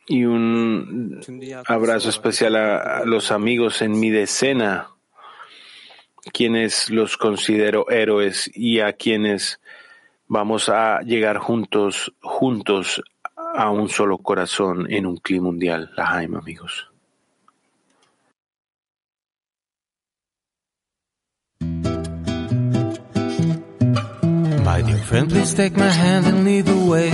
Y 0.07 0.23
un 0.25 1.19
abrazo 1.67 2.09
especial 2.09 2.55
a 2.55 3.05
los 3.05 3.31
amigos 3.31 3.81
en 3.81 3.99
mi 3.99 4.09
decena, 4.11 4.89
quienes 6.33 6.89
los 6.89 7.17
considero 7.17 7.89
héroes 7.89 8.49
y 8.53 8.79
a 8.79 8.93
quienes 8.93 9.59
vamos 10.27 10.69
a 10.69 11.01
llegar 11.01 11.37
juntos, 11.37 12.11
juntos 12.21 13.01
a 13.54 13.70
un 13.70 13.88
solo 13.88 14.18
corazón 14.18 14.86
en 14.90 15.06
un 15.06 15.16
clima 15.16 15.46
mundial. 15.46 15.90
La 15.96 16.06
Jaime, 16.06 16.38
amigos. 16.38 16.86
My 24.64 24.82
dear 24.82 24.98
friend, 24.98 25.28
please 25.28 25.52
take 25.54 25.76
my 25.76 25.90
hand 25.90 26.26
and 26.26 26.44
lead 26.44 26.66
the 26.66 26.76
way. 26.76 27.10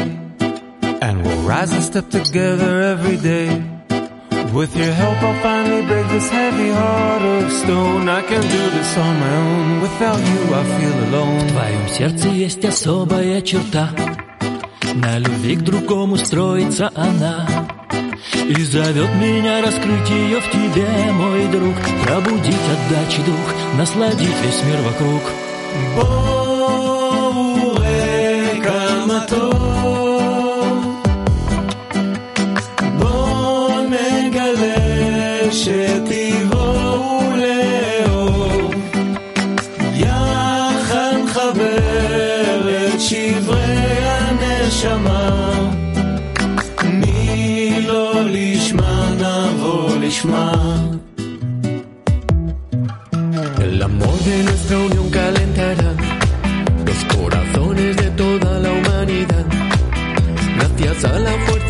And 1.00 1.24
we'll 1.24 1.42
rise 1.48 1.72
and 1.72 1.82
step 1.82 2.10
together 2.10 2.82
every 2.82 3.16
day. 3.16 3.48
With 4.52 4.76
your 4.76 4.92
help, 4.92 5.22
I'll 5.22 5.42
finally 5.42 5.84
break 5.86 6.08
this 6.08 6.28
heavy 6.30 6.70
heart 6.70 7.22
of 7.22 7.52
stone. 7.52 8.08
I 8.08 8.22
can 8.22 8.40
do 8.40 8.70
this 8.76 8.96
on 8.96 9.20
my 9.20 9.36
own. 9.36 9.80
Without 9.82 10.18
you, 10.18 10.54
I 10.54 10.64
feel 10.76 10.96
alone. 11.08 11.40
В 11.40 11.52
твоем 11.52 11.88
сердце 11.88 12.28
есть 12.28 12.64
особая 12.64 13.42
черта 13.42 13.90
На 14.93 15.17
любви 15.19 15.55
к 15.55 15.61
другому 15.61 16.17
строится 16.17 16.91
она. 16.95 17.47
И 18.47 18.63
зовет 18.63 19.13
меня 19.15 19.61
раскрыть 19.61 20.09
ее 20.09 20.41
в 20.41 20.51
тебе, 20.51 20.87
мой 21.11 21.47
друг. 21.47 21.75
Пробудить 22.03 22.55
отдачи 22.73 23.21
дух, 23.25 23.53
насладить 23.77 24.35
весь 24.43 24.63
мир 24.63 24.81
вокруг. 24.81 25.21
Боуэ 25.95 27.21
камато 28.61 29.80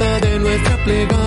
de 0.02 0.40
nuestra 0.40 0.78
plegaria 0.84 1.21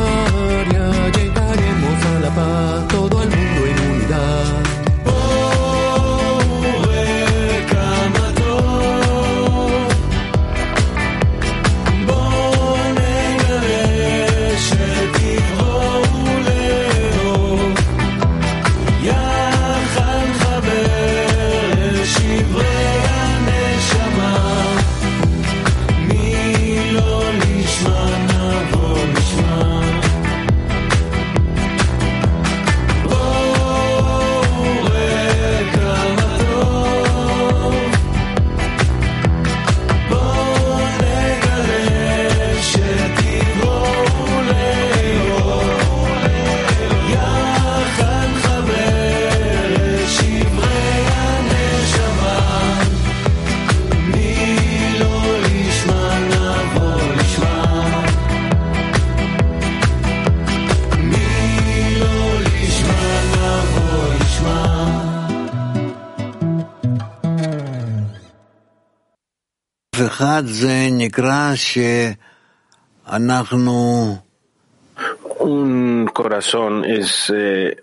Un 75.41 76.07
corazón 76.13 76.85
es 76.85 77.33
eh, 77.35 77.83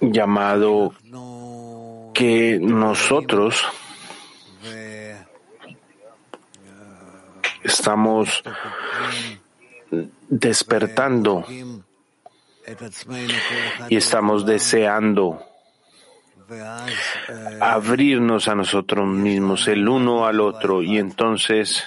llamado 0.00 0.94
que 2.14 2.58
nosotros 2.60 3.62
estamos 7.64 8.42
despertando 10.28 11.44
y 13.88 13.96
estamos 13.96 14.46
deseando 14.46 15.53
abrirnos 17.60 18.48
a 18.48 18.54
nosotros 18.54 19.06
mismos, 19.06 19.68
el 19.68 19.88
uno 19.88 20.26
al 20.26 20.40
otro, 20.40 20.82
y 20.82 20.98
entonces 20.98 21.84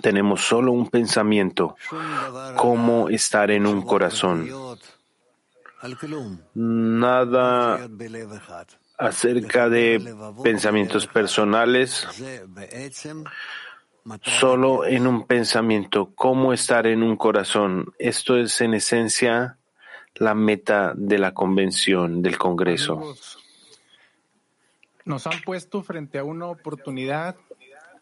tenemos 0.00 0.40
solo 0.40 0.72
un 0.72 0.88
pensamiento, 0.88 1.76
cómo 2.56 3.08
estar 3.08 3.50
en 3.50 3.66
un 3.66 3.82
corazón. 3.82 4.48
Nada 6.54 7.88
acerca 8.98 9.68
de 9.68 10.14
pensamientos 10.42 11.06
personales, 11.06 12.06
solo 14.22 14.84
en 14.84 15.06
un 15.06 15.26
pensamiento, 15.26 16.12
cómo 16.14 16.52
estar 16.52 16.86
en 16.86 17.02
un 17.02 17.16
corazón. 17.16 17.92
Esto 17.98 18.36
es 18.36 18.60
en 18.60 18.74
esencia 18.74 19.58
la 20.16 20.34
meta 20.34 20.92
de 20.96 21.18
la 21.18 21.34
convención, 21.34 22.22
del 22.22 22.38
Congreso. 22.38 23.16
Nos 25.04 25.26
han 25.26 25.42
puesto 25.42 25.82
frente 25.82 26.18
a 26.18 26.24
una 26.24 26.46
oportunidad, 26.46 27.36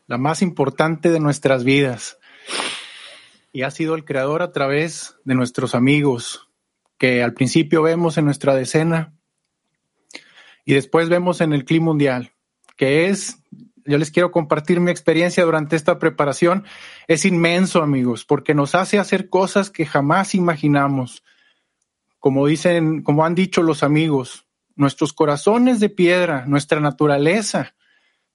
la 0.06 0.18
más 0.18 0.42
importante 0.42 1.10
de 1.10 1.20
nuestras 1.20 1.64
vidas. 1.64 2.18
Y 3.52 3.62
ha 3.62 3.70
sido 3.70 3.94
el 3.94 4.04
creador 4.04 4.42
a 4.42 4.52
través 4.52 5.16
de 5.24 5.34
nuestros 5.34 5.74
amigos, 5.74 6.48
que 6.98 7.22
al 7.22 7.34
principio 7.34 7.82
vemos 7.82 8.16
en 8.18 8.24
nuestra 8.24 8.54
decena 8.54 9.12
y 10.64 10.74
después 10.74 11.08
vemos 11.08 11.40
en 11.40 11.52
el 11.52 11.64
clima 11.64 11.86
mundial, 11.86 12.32
que 12.76 13.08
es, 13.08 13.38
yo 13.84 13.98
les 13.98 14.10
quiero 14.10 14.30
compartir 14.30 14.80
mi 14.80 14.90
experiencia 14.90 15.44
durante 15.44 15.76
esta 15.76 15.98
preparación, 15.98 16.64
es 17.08 17.24
inmenso, 17.24 17.82
amigos, 17.82 18.24
porque 18.24 18.54
nos 18.54 18.74
hace 18.74 18.98
hacer 18.98 19.28
cosas 19.28 19.70
que 19.70 19.84
jamás 19.84 20.34
imaginamos 20.34 21.24
como 22.22 22.46
dicen, 22.46 23.02
como 23.02 23.24
han 23.24 23.34
dicho 23.34 23.64
los 23.64 23.82
amigos, 23.82 24.46
nuestros 24.76 25.12
corazones 25.12 25.80
de 25.80 25.88
piedra, 25.88 26.46
nuestra 26.46 26.78
naturaleza, 26.78 27.74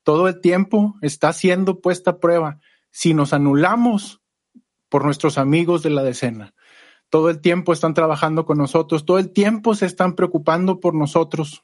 todo 0.03 0.27
el 0.27 0.41
tiempo 0.41 0.95
está 1.01 1.31
siendo 1.31 1.79
puesta 1.79 2.11
a 2.11 2.19
prueba 2.19 2.59
si 2.91 3.13
nos 3.13 3.31
anulamos 3.31 4.19
por 4.89 5.05
nuestros 5.05 5.37
amigos 5.37 5.83
de 5.83 5.91
la 5.91 6.03
decena. 6.03 6.53
Todo 7.09 7.29
el 7.29 7.39
tiempo 7.39 7.71
están 7.71 7.93
trabajando 7.93 8.45
con 8.45 8.57
nosotros, 8.57 9.05
todo 9.05 9.19
el 9.19 9.31
tiempo 9.31 9.73
se 9.73 9.85
están 9.85 10.15
preocupando 10.15 10.81
por 10.81 10.93
nosotros. 10.93 11.63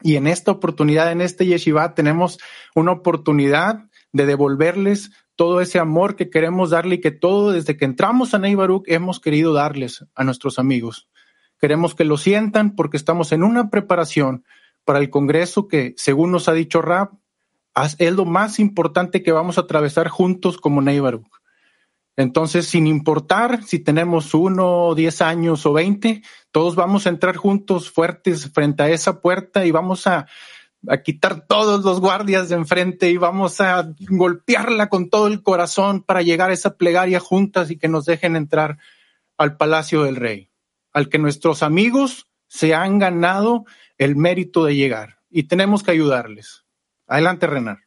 Y 0.00 0.16
en 0.16 0.28
esta 0.28 0.52
oportunidad, 0.52 1.12
en 1.12 1.20
este 1.20 1.44
yeshiva, 1.44 1.94
tenemos 1.94 2.38
una 2.74 2.92
oportunidad 2.92 3.90
de 4.12 4.24
devolverles 4.24 5.10
todo 5.36 5.60
ese 5.60 5.78
amor 5.78 6.16
que 6.16 6.30
queremos 6.30 6.70
darle 6.70 6.94
y 6.94 7.00
que 7.02 7.10
todo 7.10 7.52
desde 7.52 7.76
que 7.76 7.84
entramos 7.84 8.32
a 8.32 8.38
Ney 8.38 8.54
Baruch 8.54 8.84
hemos 8.86 9.20
querido 9.20 9.52
darles 9.52 10.06
a 10.14 10.24
nuestros 10.24 10.58
amigos. 10.58 11.10
Queremos 11.62 11.94
que 11.94 12.04
lo 12.04 12.18
sientan 12.18 12.74
porque 12.74 12.96
estamos 12.96 13.30
en 13.30 13.44
una 13.44 13.70
preparación 13.70 14.44
para 14.84 14.98
el 14.98 15.10
Congreso 15.10 15.68
que, 15.68 15.94
según 15.96 16.32
nos 16.32 16.48
ha 16.48 16.52
dicho 16.54 16.82
Rab, 16.82 17.10
es 17.98 18.12
lo 18.12 18.24
más 18.24 18.58
importante 18.58 19.22
que 19.22 19.30
vamos 19.30 19.58
a 19.58 19.60
atravesar 19.60 20.08
juntos 20.08 20.58
como 20.58 20.82
Baruch. 20.82 21.30
Entonces, 22.16 22.66
sin 22.66 22.88
importar 22.88 23.62
si 23.62 23.78
tenemos 23.78 24.34
uno, 24.34 24.92
diez 24.96 25.22
años 25.22 25.64
o 25.64 25.72
veinte, 25.72 26.22
todos 26.50 26.74
vamos 26.74 27.06
a 27.06 27.10
entrar 27.10 27.36
juntos 27.36 27.92
fuertes 27.92 28.50
frente 28.52 28.82
a 28.82 28.90
esa 28.90 29.20
puerta 29.20 29.64
y 29.64 29.70
vamos 29.70 30.08
a, 30.08 30.26
a 30.88 31.02
quitar 31.02 31.46
todos 31.46 31.84
los 31.84 32.00
guardias 32.00 32.48
de 32.48 32.56
enfrente 32.56 33.08
y 33.08 33.18
vamos 33.18 33.60
a 33.60 33.94
golpearla 34.10 34.88
con 34.88 35.08
todo 35.08 35.28
el 35.28 35.42
corazón 35.44 36.02
para 36.02 36.22
llegar 36.22 36.50
a 36.50 36.54
esa 36.54 36.76
plegaria 36.76 37.20
juntas 37.20 37.70
y 37.70 37.78
que 37.78 37.86
nos 37.86 38.04
dejen 38.04 38.34
entrar 38.34 38.78
al 39.38 39.56
palacio 39.56 40.02
del 40.02 40.16
rey, 40.16 40.50
al 40.92 41.08
que 41.08 41.18
nuestros 41.18 41.62
amigos 41.62 42.28
se 42.46 42.74
han 42.74 42.98
ganado 42.98 43.64
el 43.98 44.16
mérito 44.16 44.64
de 44.64 44.76
llegar 44.76 45.18
y 45.30 45.44
tenemos 45.44 45.82
que 45.82 45.92
ayudarles. 45.92 46.64
Adelante, 47.06 47.46
Renan. 47.46 47.78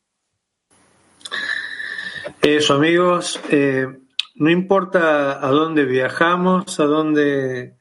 Eso, 2.41 2.73
amigos. 2.73 3.39
Eh, 3.49 3.87
no 4.35 4.49
importa 4.49 5.45
a 5.45 5.49
dónde 5.51 5.85
viajamos, 5.85 6.79
a 6.79 6.85
dónde 6.85 7.75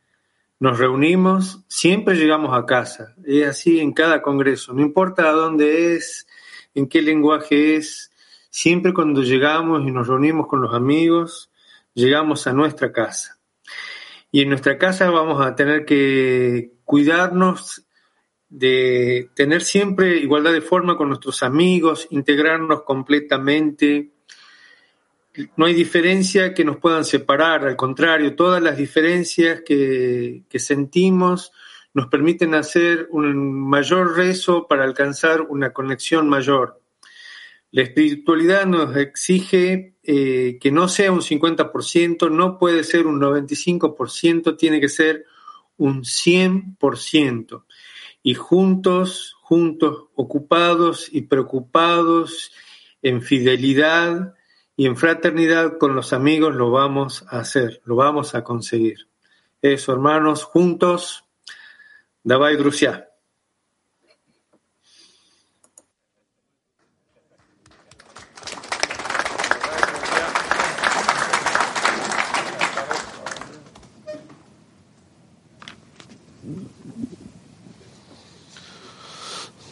nos 0.61 0.79
reunimos, 0.79 1.65
siempre 1.69 2.15
llegamos 2.15 2.57
a 2.57 2.65
casa. 2.65 3.15
Es 3.25 3.47
así 3.47 3.81
en 3.81 3.93
cada 3.93 4.23
congreso. 4.23 4.73
No 4.73 4.83
importa 4.83 5.29
a 5.29 5.33
dónde 5.33 5.95
es, 5.97 6.27
en 6.75 6.89
qué 6.89 7.03
lenguaje 7.03 7.77
es, 7.77 8.11
siempre 8.51 8.95
cuando 8.95 9.23
llegamos 9.23 9.87
y 9.87 9.91
nos 9.91 10.07
reunimos 10.07 10.47
con 10.47 10.63
los 10.63 10.75
amigos, 10.75 11.51
llegamos 11.93 12.47
a 12.47 12.53
nuestra 12.53 12.93
casa. 12.93 13.39
Y 14.35 14.41
en 14.41 14.49
nuestra 14.49 14.79
casa 14.79 15.09
vamos 15.11 15.47
a 15.47 15.55
tener 15.55 15.85
que 15.85 16.73
cuidarnos 16.85 17.87
de 18.49 19.31
tener 19.37 19.63
siempre 19.63 20.17
igualdad 20.17 20.53
de 20.53 20.61
forma 20.61 20.97
con 20.97 21.07
nuestros 21.07 21.45
amigos, 21.45 22.09
integrarnos 22.11 22.83
completamente, 22.83 24.11
no 25.55 25.67
hay 25.67 25.75
diferencia 25.75 26.53
que 26.53 26.65
nos 26.65 26.79
puedan 26.79 27.05
separar, 27.05 27.65
al 27.65 27.77
contrario, 27.77 28.35
todas 28.35 28.61
las 28.61 28.77
diferencias 28.77 29.63
que, 29.65 30.43
que 30.49 30.59
sentimos 30.59 31.53
nos 31.93 32.09
permiten 32.09 32.57
hacer 32.57 33.07
un 33.13 33.69
mayor 33.69 34.17
rezo 34.17 34.67
para 34.67 34.83
alcanzar 34.83 35.43
una 35.43 35.73
conexión 35.73 36.29
mayor. 36.29 36.81
La 37.71 37.83
espiritualidad 37.83 38.67
nos 38.67 38.97
exige 38.97 39.94
eh, 40.07 40.59
que 40.61 40.71
no 40.71 40.87
sea 40.87 41.11
un 41.13 41.23
50%, 41.23 42.31
no 42.31 42.59
puede 42.59 42.85
ser 42.85 43.07
un 43.07 43.19
95%, 43.19 44.57
tiene 44.59 44.79
que 44.79 44.91
ser 44.91 45.25
un 45.79 46.03
100%. 46.03 47.65
Y 48.23 48.35
juntos, 48.35 49.37
juntos, 49.41 50.09
ocupados 50.15 51.09
y 51.11 51.23
preocupados 51.23 52.53
en 53.01 53.23
fidelidad 53.23 54.35
y 54.77 54.87
en 54.87 54.97
fraternidad 54.97 55.79
con 55.79 55.95
los 55.95 56.13
amigos, 56.13 56.55
lo 56.55 56.71
vamos 56.71 57.25
a 57.31 57.39
hacer, 57.39 57.81
lo 57.85 57.97
vamos 57.97 58.35
a 58.35 58.45
conseguir. 58.45 59.09
Eso, 59.63 59.93
hermanos, 59.93 60.45
juntos, 60.45 61.25
Davai 62.23 62.57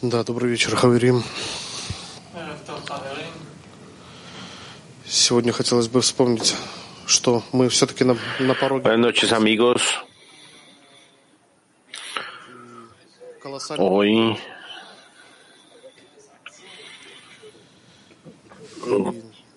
Да, 0.03 0.21
добрый 0.25 0.51
вечер, 0.51 0.75
Хаверим. 0.75 1.23
Сегодня 5.05 5.53
хотелось 5.53 5.87
бы 5.87 6.01
вспомнить, 6.01 6.57
что 7.05 7.41
мы 7.53 7.69
все-таки 7.69 8.03
на, 8.03 8.17
на 8.39 8.53
пороге... 8.53 8.83
Buenas 8.83 9.13
noches, 9.13 9.31
amigos. 9.31 9.81
Hoy 13.77 14.37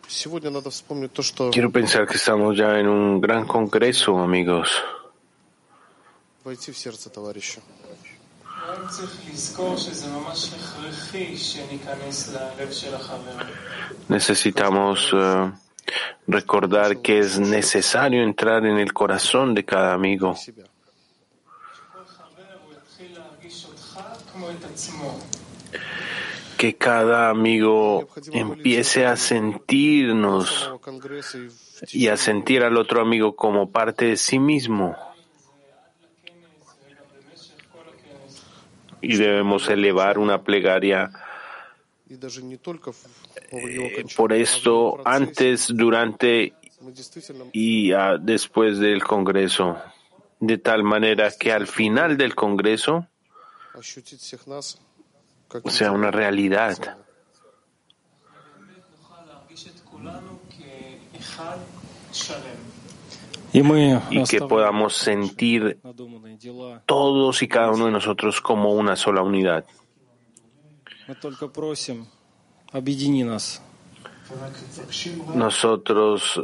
Сегодня 0.07 0.51
надо 0.51 0.71
вспомнить 0.71 1.13
то, 1.13 1.23
что 1.23 1.51
quiero 1.51 1.73
pensar 1.73 2.07
que 2.07 2.15
estamos 2.15 2.57
ya 2.57 2.79
en 2.79 2.87
un 2.87 3.21
gran 3.21 3.49
congreso, 3.49 4.17
amigos. 4.23 4.69
войти 6.45 6.71
в 6.71 6.79
сердце 6.79 7.11
товарища. 7.11 7.61
Necesitamos 14.09 15.11
eh, 15.13 15.53
recordar 16.27 16.99
que 16.99 17.19
es 17.21 17.39
necesario 17.39 18.23
entrar 18.23 18.67
en 18.67 18.79
el 18.79 18.93
corazón 18.93 19.55
de 19.55 19.65
cada 19.65 19.93
amigo. 19.93 20.35
Que 26.57 26.77
cada 26.77 27.31
amigo 27.31 28.09
empiece 28.33 29.07
a 29.07 29.17
sentirnos 29.17 30.73
y 31.93 32.09
a 32.09 32.17
sentir 32.17 32.63
al 32.63 32.77
otro 32.77 33.01
amigo 33.01 33.37
como 33.37 33.71
parte 33.71 34.07
de 34.07 34.17
sí 34.17 34.39
mismo. 34.39 34.97
y 39.07 39.17
debemos 39.17 39.69
elevar 39.69 40.19
una 40.19 40.43
plegaria 40.43 41.11
eh, 42.09 44.05
por 44.17 44.33
esto 44.33 45.01
antes, 45.05 45.69
durante 45.75 46.55
y 47.53 47.91
después 48.21 48.79
del 48.79 49.03
Congreso, 49.03 49.77
de 50.39 50.59
tal 50.59 50.83
manera 50.83 51.31
que 51.31 51.53
al 51.53 51.67
final 51.67 52.17
del 52.17 52.35
Congreso 52.35 53.09
sea 55.67 55.93
una 55.93 56.11
realidad 56.11 56.97
y 64.11 64.25
que 64.25 64.41
podamos 64.41 64.97
sentir 64.97 65.79
todos 66.85 67.43
y 67.43 67.49
cada 67.49 67.71
uno 67.71 67.87
de 67.87 67.93
nosotros 67.93 68.41
como 68.41 68.73
una 68.73 68.97
sola 68.97 69.23
unidad. 69.23 69.65
Nosotros 75.35 76.41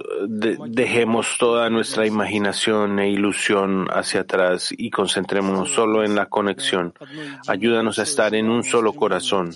dejemos 0.68 1.36
toda 1.38 1.68
nuestra 1.68 2.06
imaginación 2.06 2.98
e 3.00 3.10
ilusión 3.10 3.88
hacia 3.90 4.20
atrás 4.20 4.72
y 4.76 4.88
concentrémonos 4.90 5.70
solo 5.70 6.04
en 6.04 6.14
la 6.14 6.26
conexión. 6.26 6.94
Ayúdanos 7.48 7.98
a 7.98 8.04
estar 8.04 8.34
en 8.34 8.48
un 8.48 8.62
solo 8.62 8.92
corazón 8.92 9.50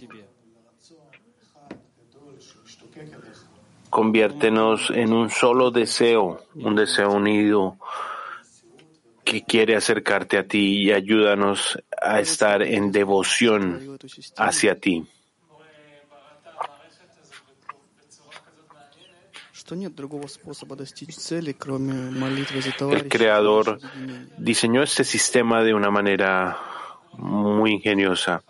conviértenos 3.97 4.91
en 4.91 5.15
un 5.15 5.31
solo 5.31 5.71
deseo, 5.71 6.45
un 6.55 6.77
deseo 6.77 7.13
unido 7.13 7.79
que 9.25 9.43
quiere 9.43 9.75
acercarte 9.75 10.37
a 10.37 10.47
ti 10.47 10.83
y 10.83 10.93
ayúdanos 10.93 11.79
a 11.99 12.21
estar 12.21 12.61
en 12.61 12.93
devoción 12.93 13.97
hacia 14.37 14.79
ti. 14.79 15.03
El 22.93 23.09
creador 23.09 23.79
diseñó 24.37 24.83
este 24.83 25.05
sistema 25.05 25.65
de 25.65 25.73
una 25.73 25.91
manera 25.91 26.59
muy 27.17 27.73
ingeniosa 27.73 28.43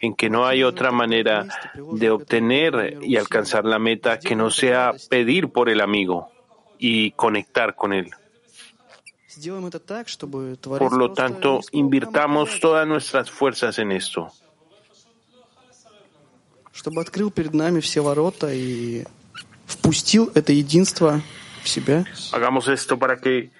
en 0.00 0.14
que 0.14 0.30
no 0.30 0.46
hay 0.46 0.62
otra 0.62 0.90
manera 0.90 1.46
de 1.92 2.10
obtener 2.10 2.98
y 3.02 3.16
alcanzar 3.16 3.64
la 3.64 3.78
meta 3.78 4.18
que 4.18 4.34
no 4.34 4.50
sea 4.50 4.92
pedir 5.08 5.50
por 5.50 5.68
el 5.68 5.80
amigo 5.80 6.30
y 6.78 7.12
conectar 7.12 7.76
con 7.76 7.92
él. 7.92 8.10
Por 10.62 10.96
lo 10.96 11.12
tanto, 11.12 11.60
invirtamos 11.72 12.58
todas 12.60 12.86
nuestras 12.86 13.30
fuerzas 13.30 13.78
en 13.78 13.92
esto. 13.92 14.32
Hagamos 22.32 22.68
esto 22.68 22.98
para 22.98 23.18
que 23.18 23.50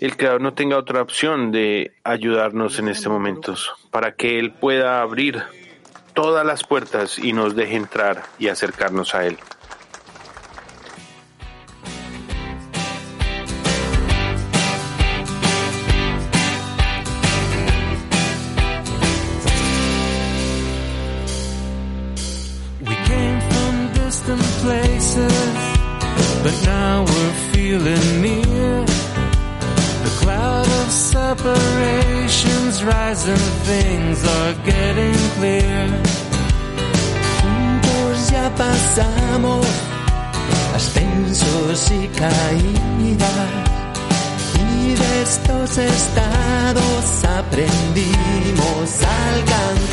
el 0.00 0.16
Creador 0.16 0.40
no 0.40 0.54
tenga 0.54 0.76
otra 0.76 1.00
opción 1.00 1.52
de 1.52 1.92
ayudarnos 2.02 2.78
en 2.80 2.88
este 2.88 3.08
momento, 3.08 3.54
para 3.90 4.14
que 4.16 4.40
Él 4.40 4.52
pueda 4.52 5.00
abrir 5.00 5.42
todas 6.14 6.46
las 6.46 6.64
puertas 6.64 7.18
y 7.18 7.32
nos 7.32 7.54
deje 7.54 7.76
entrar 7.76 8.22
y 8.38 8.48
acercarnos 8.48 9.14
a 9.14 9.26
él. 9.26 9.38
Y 44.58 44.94
de 44.94 45.22
estos 45.22 45.78
estados 45.78 47.24
aprendimos 47.24 49.02
a 49.02 49.34
alcanzar. 49.34 49.84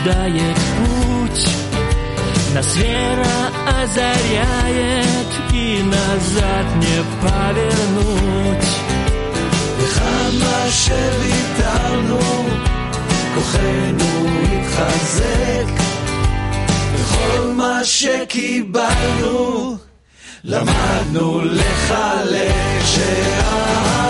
нам 0.04 0.16
преграждает 0.16 0.56
путь, 0.78 1.46
Нас 2.54 2.76
вера 2.76 3.50
озаряет 3.82 5.26
и 5.52 5.82
назад 5.82 6.66
не 6.76 7.04
повернуть. 7.22 8.68
וכמה 9.78 10.70
שוויתרנו, 10.70 12.20
כוחנו 13.34 14.12
התחזק. 14.52 15.68
וכל 16.94 17.42
מה 17.56 17.84
שקיבלנו, 17.84 19.76
למדנו 20.44 21.40
לחלק 21.44 22.54
שאהבת 22.84 24.09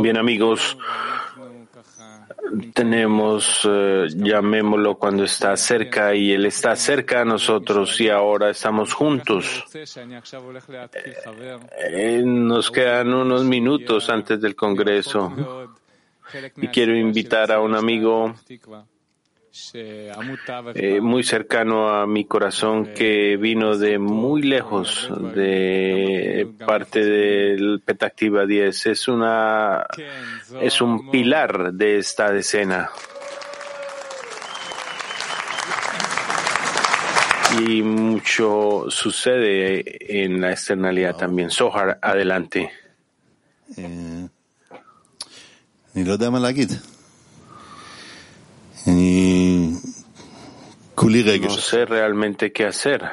Bien 0.00 0.16
amigos, 0.16 0.76
tenemos, 2.72 3.68
eh, 3.68 4.06
llamémoslo 4.14 4.96
cuando 4.96 5.24
está 5.24 5.56
cerca 5.56 6.14
y 6.14 6.32
Él 6.32 6.46
está 6.46 6.76
cerca 6.76 7.22
a 7.22 7.24
nosotros 7.24 8.00
y 8.00 8.08
ahora 8.08 8.50
estamos 8.50 8.92
juntos. 8.92 9.64
Eh, 11.78 12.22
nos 12.24 12.70
quedan 12.70 13.12
unos 13.12 13.44
minutos 13.44 14.08
antes 14.10 14.40
del 14.40 14.54
Congreso. 14.54 15.32
Y 16.56 16.68
quiero 16.68 16.96
invitar 16.96 17.52
a 17.52 17.60
un 17.60 17.74
amigo 17.74 18.34
eh, 19.74 21.00
muy 21.00 21.22
cercano 21.22 21.88
a 21.88 22.06
mi 22.06 22.26
corazón 22.26 22.92
que 22.94 23.36
vino 23.36 23.78
de 23.78 23.98
muy 23.98 24.42
lejos 24.42 25.10
de 25.34 26.46
parte 26.66 27.04
del 27.04 27.80
Petactiva 27.84 28.44
10. 28.44 28.86
Es 28.86 29.08
una 29.08 29.86
es 30.60 30.80
un 30.80 31.10
pilar 31.10 31.72
de 31.72 31.98
esta 31.98 32.30
decena. 32.30 32.90
Y 37.66 37.82
mucho 37.82 38.86
sucede 38.88 40.22
en 40.22 40.40
la 40.40 40.50
externalidad 40.50 41.16
también. 41.16 41.50
Sohar, 41.50 41.98
adelante. 42.02 42.70
Eh, 43.76 44.28
no 51.48 51.56
sé 51.56 51.84
realmente 51.84 52.52
qué 52.52 52.66
hacer. 52.66 53.04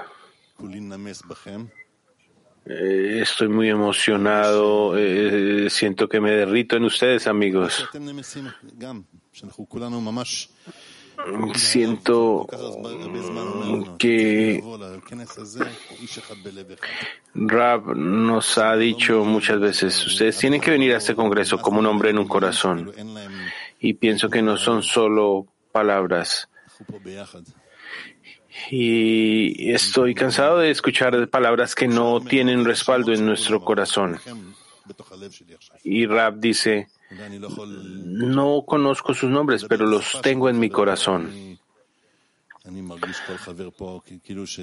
Eh, 2.66 3.20
estoy 3.22 3.50
muy 3.50 3.70
emocionado, 3.70 4.98
eh, 4.98 5.70
siento 5.70 6.08
que 6.08 6.22
me 6.22 6.32
derrito 6.32 6.78
en 6.78 6.86
ustedes, 6.86 7.28
amigos. 7.28 7.90
Siento 11.56 12.48
que 13.98 14.64
Rab 17.36 17.96
nos 17.96 18.58
ha 18.58 18.76
dicho 18.76 19.24
muchas 19.24 19.60
veces, 19.60 20.06
ustedes 20.06 20.38
tienen 20.38 20.62
que 20.62 20.72
venir 20.72 20.94
a 20.94 20.98
este 20.98 21.16
Congreso 21.16 21.60
como 21.60 21.80
un 21.80 21.86
hombre 21.86 22.12
en 22.12 22.18
un 22.20 22.28
corazón. 22.28 22.92
Y 23.80 23.94
pienso 23.94 24.30
que 24.30 24.42
no 24.42 24.58
son 24.58 24.82
solo 24.82 25.48
palabras. 25.74 26.48
Y 28.70 29.72
estoy 29.72 30.14
cansado 30.14 30.60
de 30.60 30.70
escuchar 30.70 31.28
palabras 31.28 31.76
que 31.76 31.88
no 31.88 32.22
tienen 32.22 32.64
respaldo 32.64 33.12
en 33.12 33.26
nuestro 33.26 33.62
corazón. 33.62 34.20
Y 35.84 36.06
Rab 36.06 36.40
dice, 36.40 36.88
no 38.06 38.64
conozco 38.66 39.14
sus 39.14 39.30
nombres, 39.30 39.66
pero 39.68 39.86
los 39.86 40.22
tengo 40.22 40.50
en 40.50 40.60
mi 40.60 40.70
corazón. 40.70 41.60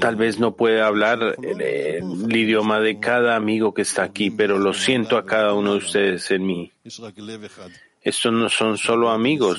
Tal 0.01 0.17
vez 0.17 0.39
no 0.39 0.57
pueda 0.57 0.87
hablar 0.87 1.37
el, 1.43 1.61
el, 1.61 2.37
idioma 2.37 2.81
de 2.81 2.99
cada 2.99 3.37
amigo 3.37 3.75
que 3.75 3.83
está 3.83 4.05
aquí, 4.05 4.31
pero 4.31 4.59
lo 4.59 4.73
siento 4.73 5.19
a 5.19 5.27
cada 5.27 5.53
uno 5.53 5.73
de 5.73 5.79
ustedes 5.79 6.31
en 6.31 6.47
mí. 6.47 6.73
Estos 8.03 8.33
no 8.33 8.49
son 8.49 8.79
solo 8.79 9.11
amigos, 9.11 9.59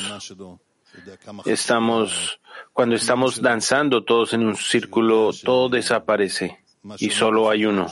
Estamos, 1.45 2.39
cuando 2.73 2.95
estamos 2.95 3.41
danzando 3.41 4.03
todos 4.03 4.33
en 4.33 4.45
un 4.45 4.55
círculo, 4.55 5.31
todo 5.43 5.69
desaparece 5.69 6.63
y 6.97 7.09
solo 7.09 7.49
hay 7.49 7.65
uno. 7.65 7.87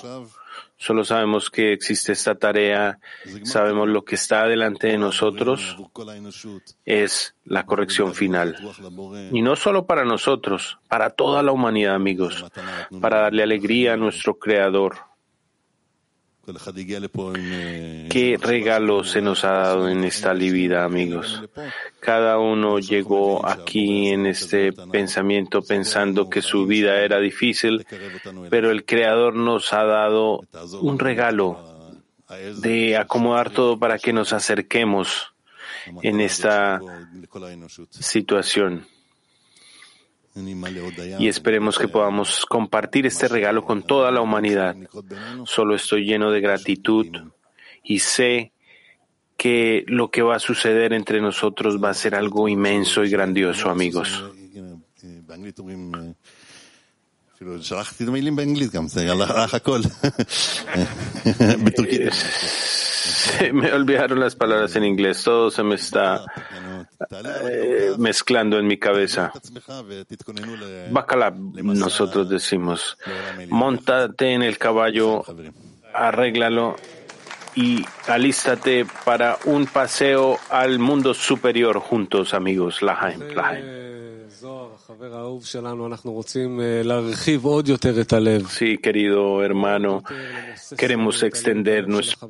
Solo 0.78 1.04
sabemos 1.04 1.50
que 1.50 1.74
existe 1.74 2.14
esta 2.14 2.36
tarea, 2.36 3.00
sabemos 3.44 3.90
lo 3.90 4.06
que 4.06 4.16
está 4.16 4.48
delante 4.48 4.88
de 4.88 4.98
nosotros 4.98 5.76
es 6.86 7.36
la 7.44 7.66
corrección 7.66 8.14
final. 8.14 8.56
Y 9.32 9.42
no 9.42 9.58
solo 9.58 9.86
para 9.86 10.06
nosotros, 10.06 10.80
para 10.88 11.10
toda 11.10 11.44
la 11.44 11.52
humanidad, 11.52 11.96
amigos, 11.96 12.46
para 13.02 13.24
darle 13.24 13.44
alegría 13.44 13.94
a 13.94 13.98
nuestro 13.98 14.40
Creador 14.40 15.09
Qué 18.10 18.38
regalo 18.42 19.04
se 19.04 19.22
nos 19.22 19.44
ha 19.44 19.52
dado 19.52 19.90
en 19.90 20.04
esta 20.04 20.34
vida, 20.34 20.84
amigos. 20.84 21.44
Cada 22.00 22.40
uno 22.40 22.80
llegó 22.80 23.46
aquí 23.46 24.10
en 24.10 24.26
este 24.26 24.74
pensamiento 24.74 25.62
pensando 25.62 26.30
que 26.30 26.42
su 26.42 26.66
vida 26.66 27.02
era 27.02 27.20
difícil, 27.20 27.86
pero 28.50 28.72
el 28.72 28.86
Creador 28.86 29.36
nos 29.36 29.74
ha 29.74 29.84
dado 29.84 30.42
un 30.82 31.00
regalo 31.00 31.58
de 32.62 32.98
acomodar 32.98 33.50
todo 33.50 33.78
para 33.78 33.98
que 33.98 34.14
nos 34.14 34.34
acerquemos 34.34 35.34
en 36.02 36.22
esta 36.22 36.80
situación. 37.90 38.86
Y 41.20 41.28
esperemos 41.28 41.78
que 41.78 41.88
podamos 41.88 42.46
compartir 42.46 43.06
este 43.06 43.28
regalo 43.28 43.64
con 43.64 43.84
toda 43.84 44.12
la 44.12 44.22
humanidad. 44.22 44.76
Solo 45.46 45.76
estoy 45.76 46.06
lleno 46.06 46.32
de 46.32 46.42
gratitud 46.42 47.08
y 47.84 48.00
sé 48.00 48.52
que 49.38 49.86
lo 49.88 50.12
que 50.12 50.22
va 50.22 50.36
a 50.36 50.40
suceder 50.40 50.94
entre 50.94 51.22
nosotros 51.22 51.82
va 51.82 51.92
a 51.92 51.94
ser 51.94 52.14
algo 52.14 52.50
inmenso 52.50 53.04
y 53.04 53.10
grandioso, 53.10 53.70
amigos. 53.70 54.24
Me 63.54 63.72
olvidaron 63.72 64.20
las 64.20 64.36
palabras 64.36 64.76
en 64.76 64.84
inglés, 64.84 65.24
todo 65.24 65.50
se 65.50 65.64
me 65.64 65.76
está 65.76 66.26
mezclando 67.98 68.60
en 68.60 68.68
mi 68.68 68.78
cabeza. 68.78 69.32
Bacalab, 70.92 71.36
nosotros 71.36 72.30
decimos, 72.30 72.98
montate 73.50 74.34
en 74.34 74.44
el 74.44 74.58
caballo, 74.58 75.24
arréglalo 75.94 76.76
y 77.56 77.86
alístate 78.08 78.86
para 79.06 79.38
un 79.46 79.66
paseo 79.66 80.38
al 80.50 80.80
mundo 80.80 81.14
superior 81.14 81.80
juntos, 81.80 82.34
amigos. 82.34 82.82
Lahaim, 82.82 83.22
Lahaim. 83.36 83.99
Sí, 88.50 88.80
querido 88.80 89.44
hermano, 89.44 90.04
queremos 90.76 91.22
extender 91.22 91.88
nuestro, 91.88 92.28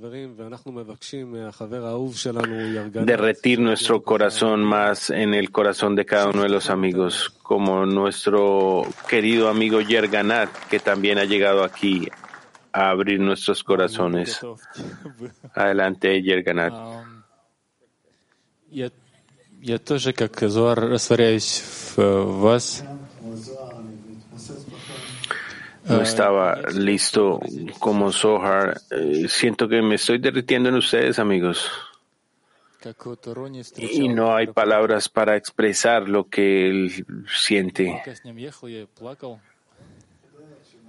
derretir 3.06 3.62
nuestro 3.62 4.04
corazón 4.04 4.62
más 4.66 5.10
en 5.10 5.34
el 5.34 5.52
corazón 5.52 5.96
de 5.96 6.06
cada 6.06 6.28
uno 6.32 6.44
de 6.44 6.50
los 6.50 6.70
amigos, 6.70 7.30
como 7.44 7.86
nuestro 7.86 8.84
querido 9.08 9.48
amigo 9.48 9.80
Yerganat, 9.80 10.50
que 10.70 10.80
también 10.80 11.18
ha 11.18 11.24
llegado 11.24 11.64
aquí 11.64 12.10
a 12.74 12.90
abrir 12.90 13.22
nuestros 13.22 13.64
corazones. 13.64 14.42
Adelante, 15.56 16.22
Yerganat. 16.22 16.74
Um, 16.74 17.24
Я, 19.61 19.75
я 19.75 19.79
тоже, 19.79 20.13
как 20.13 20.41
Зоар, 20.41 20.81
растворяюсь 20.81 21.63
в 21.97 22.41
вас. 22.41 22.85
No 25.87 26.01
estaba 26.01 26.63
listo 26.73 27.41
como 27.79 28.11
Zohar. 28.11 28.81
Eh, 28.91 29.27
Siento 29.29 29.69
que 29.69 29.83
me 29.83 29.97
estoy 29.97 30.19
derritiendo 30.19 30.71
en 30.71 30.77
ustedes, 30.77 31.19
amigos. 31.19 31.71
Как 32.81 33.07
вот 33.07 33.27
Рони 33.27 33.61
Y 33.61 33.63
встречал, 33.63 34.15
no 34.15 34.35
hay 34.37 34.47
palabras 34.47 35.09
para 35.09 35.37
expresar 35.37 36.09
lo 36.09 36.29
que 36.29 36.69
él 36.69 37.05
siente. 37.29 38.01
пока 38.05 38.15
с 38.15 38.25
ним 38.25 38.37
ехал, 38.37 38.69
я 38.69 38.87
плакал. 38.87 39.41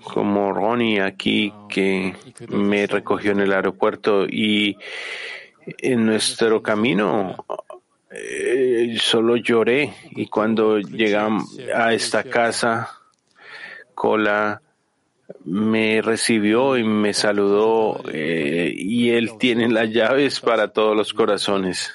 Como 0.03 0.53
Ronnie 0.53 1.01
aquí 1.01 1.53
que 1.69 2.15
me 2.49 2.85
recogió 2.85 3.31
en 3.31 3.39
el 3.39 3.53
aeropuerto 3.53 4.25
y 4.27 4.77
en 5.65 6.05
nuestro 6.05 6.61
camino 6.61 7.35
eh, 8.12 8.96
solo 9.00 9.36
lloré 9.36 9.94
y 10.10 10.26
cuando 10.26 10.78
llegamos 10.78 11.56
a 11.72 11.92
esta 11.94 12.24
casa, 12.24 12.90
Cola 13.94 14.60
me 15.44 16.02
recibió 16.02 16.76
y 16.76 16.82
me 16.82 17.14
saludó 17.14 18.02
eh, 18.12 18.72
y 18.74 19.10
él 19.10 19.38
tiene 19.38 19.68
las 19.68 19.90
llaves 19.90 20.40
para 20.40 20.68
todos 20.72 20.96
los 20.96 21.14
corazones. 21.14 21.92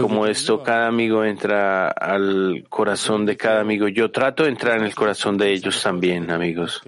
Como 0.00 0.26
esto, 0.26 0.62
cada 0.62 0.86
amigo 0.86 1.24
entra 1.24 1.88
al 1.88 2.64
corazón 2.68 3.26
de 3.26 3.36
cada 3.36 3.60
amigo. 3.60 3.88
Yo 3.88 4.10
trato 4.10 4.44
de 4.44 4.50
entrar 4.50 4.78
en 4.78 4.84
el 4.84 4.94
corazón 4.94 5.36
de 5.36 5.52
ellos 5.52 5.82
también, 5.82 6.30
amigos. 6.30 6.80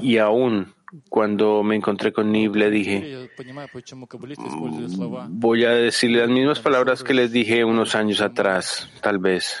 Y 0.00 0.18
aún 0.18 0.72
cuando 1.08 1.62
me 1.62 1.76
encontré 1.76 2.12
con 2.12 2.32
Nib, 2.32 2.56
le 2.56 2.70
dije, 2.70 3.28
mm, 3.38 5.38
voy 5.38 5.64
a 5.64 5.70
decirle 5.70 6.20
las 6.20 6.28
mismas 6.28 6.60
palabras 6.60 7.04
que 7.04 7.14
les 7.14 7.30
dije 7.30 7.64
unos 7.64 7.94
años 7.94 8.20
atrás, 8.20 8.90
tal 9.00 9.18
vez. 9.18 9.60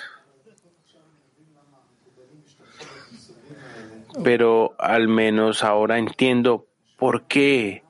Pero 4.24 4.74
al 4.78 5.08
menos 5.08 5.62
ahora 5.62 5.98
entiendo 5.98 6.66
por 6.98 7.26
qué 7.26 7.84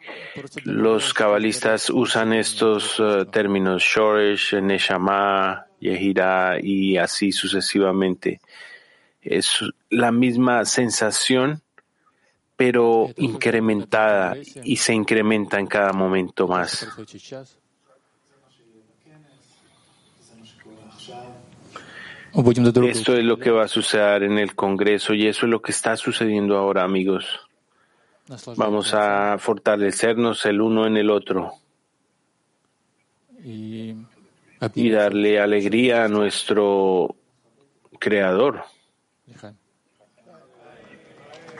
los 0.64 1.14
cabalistas 1.14 1.90
usan 1.90 2.32
estos 2.32 3.00
eh, 3.00 3.24
términos, 3.32 3.82
Shoresh, 3.82 4.60
Neshama, 4.60 5.66
Yehira 5.80 6.58
y 6.62 6.98
así 6.98 7.32
sucesivamente 7.32 8.40
es 9.22 9.60
la 9.90 10.12
misma 10.12 10.64
sensación, 10.64 11.62
pero 12.56 13.10
incrementada 13.16 14.36
y 14.64 14.76
se 14.76 14.92
incrementa 14.92 15.58
en 15.58 15.66
cada 15.66 15.92
momento 15.92 16.46
más. 16.46 16.86
Esto 22.32 23.16
es 23.16 23.24
lo 23.24 23.38
que 23.38 23.50
va 23.50 23.64
a 23.64 23.68
suceder 23.68 24.22
en 24.22 24.38
el 24.38 24.54
Congreso 24.54 25.14
y 25.14 25.26
eso 25.26 25.46
es 25.46 25.50
lo 25.50 25.60
que 25.60 25.72
está 25.72 25.96
sucediendo 25.96 26.56
ahora, 26.56 26.84
amigos. 26.84 27.40
Vamos 28.56 28.94
a 28.94 29.36
fortalecernos 29.38 30.46
el 30.46 30.60
uno 30.60 30.86
en 30.86 30.96
el 30.96 31.10
otro 31.10 31.54
y 33.42 34.90
darle 34.90 35.40
alegría 35.40 36.04
a 36.04 36.08
nuestro 36.08 37.16
Creador. 37.98 38.62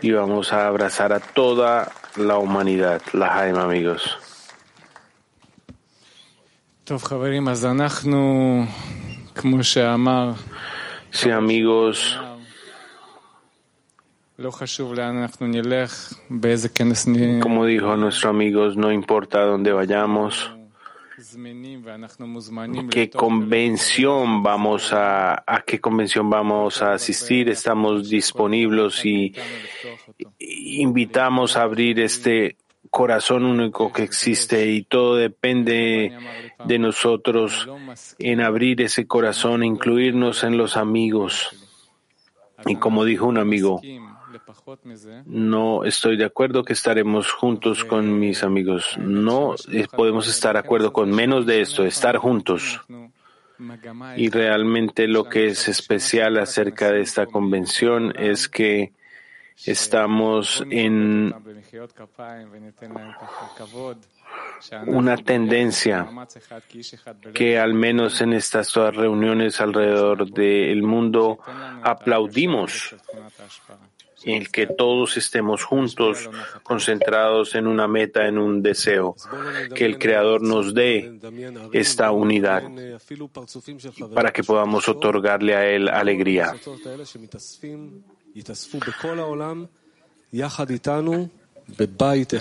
Y 0.03 0.13
vamos 0.13 0.53
a 0.53 0.67
abrazar 0.67 1.13
a 1.13 1.21
toda 1.21 1.93
la 2.17 2.39
humanidad, 2.39 3.03
la 3.13 3.39
Haim, 3.39 3.57
amigos. 3.57 4.19
Sí, 11.11 11.31
amigos. 11.31 12.19
Como 17.41 17.67
dijo 17.67 17.95
nuestro 17.97 18.31
amigo, 18.31 18.69
no 18.71 18.91
importa 18.91 19.41
dónde 19.43 19.73
vayamos 19.73 20.51
qué 22.89 23.11
convención 23.11 24.43
vamos 24.43 24.93
a, 24.93 25.43
a 25.47 25.63
qué 25.63 25.81
convención 25.81 26.31
vamos 26.31 26.83
a 26.83 26.93
asistir, 26.95 27.49
estamos 27.49 28.09
disponibles 28.09 29.05
y, 29.05 29.35
y 30.39 30.83
invitamos 30.83 31.57
a 31.57 31.63
abrir 31.63 32.01
este 32.01 32.57
corazón 32.91 33.45
único 33.45 33.93
que 33.93 34.03
existe 34.03 34.67
y 34.67 34.83
todo 34.83 35.17
depende 35.17 36.13
de 36.65 36.79
nosotros 36.79 37.69
en 38.19 38.41
abrir 38.41 38.83
ese 38.83 39.07
corazón, 39.07 39.63
incluirnos 39.63 40.43
en 40.45 40.57
los 40.57 40.77
amigos. 40.77 41.57
Y 42.67 42.77
como 42.77 43.05
dijo 43.05 43.27
un 43.27 43.39
amigo, 43.39 43.81
no 45.27 45.85
estoy 45.85 46.17
de 46.17 46.25
acuerdo 46.25 46.65
que 46.65 46.73
estaremos 46.73 47.31
juntos 47.33 47.85
con 47.85 48.19
mis 48.19 48.43
amigos. 48.43 48.97
No 48.99 49.55
eh, 49.73 49.87
podemos 49.95 50.29
estar 50.29 50.55
de 50.55 50.61
acuerdo 50.61 50.93
con 50.93 51.11
menos 51.11 51.47
de 51.47 51.61
esto, 51.61 51.85
estar 51.85 52.17
juntos. 52.17 52.81
Y 54.17 54.31
realmente 54.31 55.07
lo 55.07 55.25
que 55.25 55.49
es 55.49 55.69
especial 55.69 56.39
acerca 56.39 56.91
de 56.91 57.03
esta 57.03 57.27
convención 57.27 58.15
es 58.17 58.49
que 58.49 58.93
estamos 59.67 60.65
en 60.71 61.35
una 64.87 65.17
tendencia 65.17 66.09
que 67.35 67.59
al 67.59 67.75
menos 67.75 68.21
en 68.21 68.33
estas 68.33 68.73
todas 68.73 68.97
reuniones 68.97 69.61
alrededor 69.61 70.31
del 70.31 70.83
mundo 70.83 71.39
aplaudimos 71.83 72.97
el 74.25 74.51
que 74.51 74.67
todos 74.67 75.17
estemos 75.17 75.65
juntos, 75.65 76.29
concentrados 76.63 77.55
en 77.55 77.67
una 77.67 77.89
meta, 77.89 78.27
en 78.27 78.39
un 78.39 78.63
deseo, 78.63 79.17
que 79.75 79.85
el 79.85 79.99
Creador 79.99 80.43
nos 80.43 80.75
dé 80.75 81.19
esta 81.73 82.11
unidad 82.13 82.63
para 84.15 84.33
que 84.33 84.45
podamos 84.45 84.89
otorgarle 84.89 85.55
a 85.55 85.67
Él 85.67 85.89
alegría. 85.89 86.55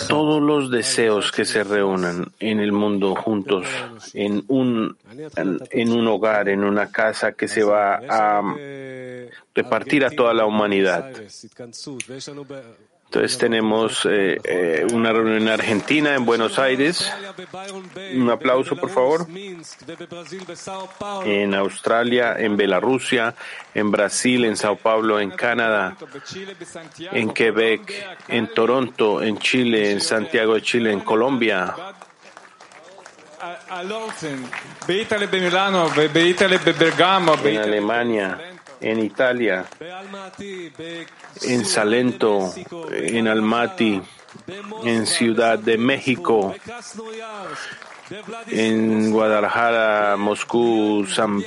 Todos 0.08 0.42
los 0.42 0.72
deseos 0.72 1.32
que 1.32 1.46
se 1.46 1.64
reúnan 1.64 2.32
en 2.40 2.60
el 2.60 2.72
mundo 2.72 3.16
juntos, 3.16 3.68
en 4.14 4.44
un, 4.48 4.98
en 5.36 5.92
un 5.92 6.08
hogar, 6.08 6.50
en 6.50 6.64
una 6.64 6.92
casa 6.92 7.34
que 7.34 7.48
se 7.48 7.64
va 7.64 7.96
a 8.10 8.42
repartir 9.54 10.06
a 10.06 10.10
toda 10.10 10.34
la 10.34 10.46
humanidad. 10.46 11.12
Entonces 13.12 13.40
tenemos 13.40 14.06
eh, 14.06 14.40
eh, 14.44 14.86
una 14.94 15.12
reunión 15.12 15.42
en 15.42 15.50
Argentina, 15.50 16.14
en 16.14 16.26
Buenos 16.26 16.60
Aires. 16.60 17.12
Un 18.14 18.30
aplauso, 18.30 18.76
por 18.76 18.92
favor. 18.92 19.26
En 21.26 21.56
Australia, 21.56 22.36
en 22.38 22.56
Bielorrusia, 22.56 23.34
en 23.74 23.90
Brasil, 23.90 24.46
en 24.46 24.56
Sao 24.56 24.76
Paulo, 24.76 25.20
en 25.20 25.32
Canadá, 25.32 25.98
en 27.12 27.32
Quebec, 27.32 28.18
en 28.28 28.54
Toronto, 28.54 29.24
en 29.24 29.40
Chile, 29.40 29.92
en 29.92 30.02
Santiago 30.02 30.54
de 30.54 30.62
Chile, 30.62 30.92
en 30.92 31.00
Colombia, 31.00 31.74
en 37.44 37.58
Alemania, 37.58 38.38
en 38.82 39.00
Italia, 39.00 39.66
en 41.42 41.66
Salento, 41.66 42.54
en 42.92 43.28
Almaty, 43.28 44.02
en 44.84 45.06
Ciudad 45.06 45.60
de 45.60 45.78
México, 45.78 46.56
en 48.48 49.12
Guadalajara, 49.12 50.18
Moscú, 50.18 51.06
San 51.08 51.44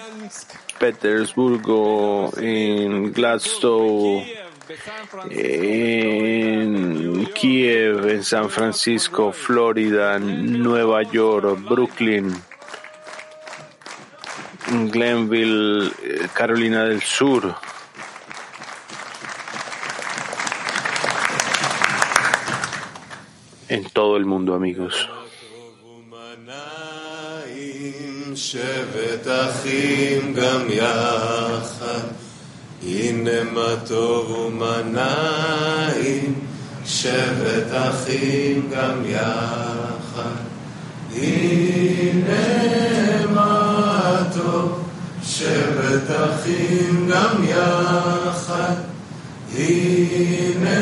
Petersburgo, 0.79 2.31
en 2.37 3.13
Glasgow, 3.13 4.23
en 5.31 7.27
Kiev, 7.35 8.09
en 8.09 8.25
San 8.25 8.49
Francisco, 8.49 9.33
Florida, 9.33 10.19
Nueva 10.19 11.03
York, 11.03 11.59
Brooklyn, 11.69 12.33
Glenville, 14.92 15.92
eh, 16.04 16.28
Carolina 16.34 16.86
del 16.86 17.02
Sur. 17.02 17.56
En 23.70 23.84
todo 23.90 24.18
el 24.18 24.26
mundo, 24.26 24.54
amigos. 24.54 25.08
שבט 28.78 29.28
אחים 29.28 30.34
גם 30.36 30.70
יחד, 30.70 32.08
הנה 32.84 33.44
מה 33.44 33.78
אותו 44.37 44.77
שבת 45.23 46.11
אחים 46.11 47.11
גם 47.11 47.45
יחד. 47.45 48.75
הנה 49.57 50.81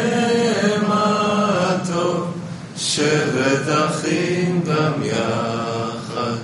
מה 0.88 1.76
טוב, 1.92 2.32
שבטחים 2.76 4.60
גם 4.66 4.92
יחד. 5.02 6.36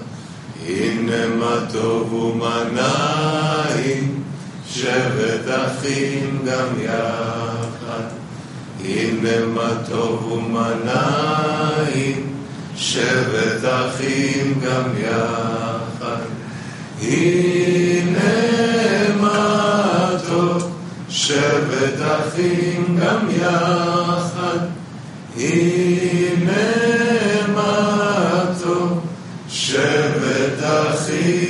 הנה 0.66 1.26
מה 1.26 1.56
טוב 1.72 2.12
ומה 2.12 2.62
נעים, 2.72 4.22
אחים 5.48 6.38
גם 6.46 6.80
יחד. 6.80 8.06
הנה 8.84 9.46
מה 9.54 9.70
טוב 9.88 10.32
ומה 10.32 10.70
נעים, 10.84 12.26
אחים 13.64 14.60
גם 14.64 14.90
יחד. 14.98 15.65
הנה 17.02 18.20
מה 19.20 20.10
שבט 21.08 22.00
אחים 22.00 22.98
גם 23.00 23.28
יחד. 23.30 24.58
הנה 25.36 26.52
מה 27.54 28.44
טוב, 28.62 29.00
שבט 29.48 30.62
אחים 30.62 31.45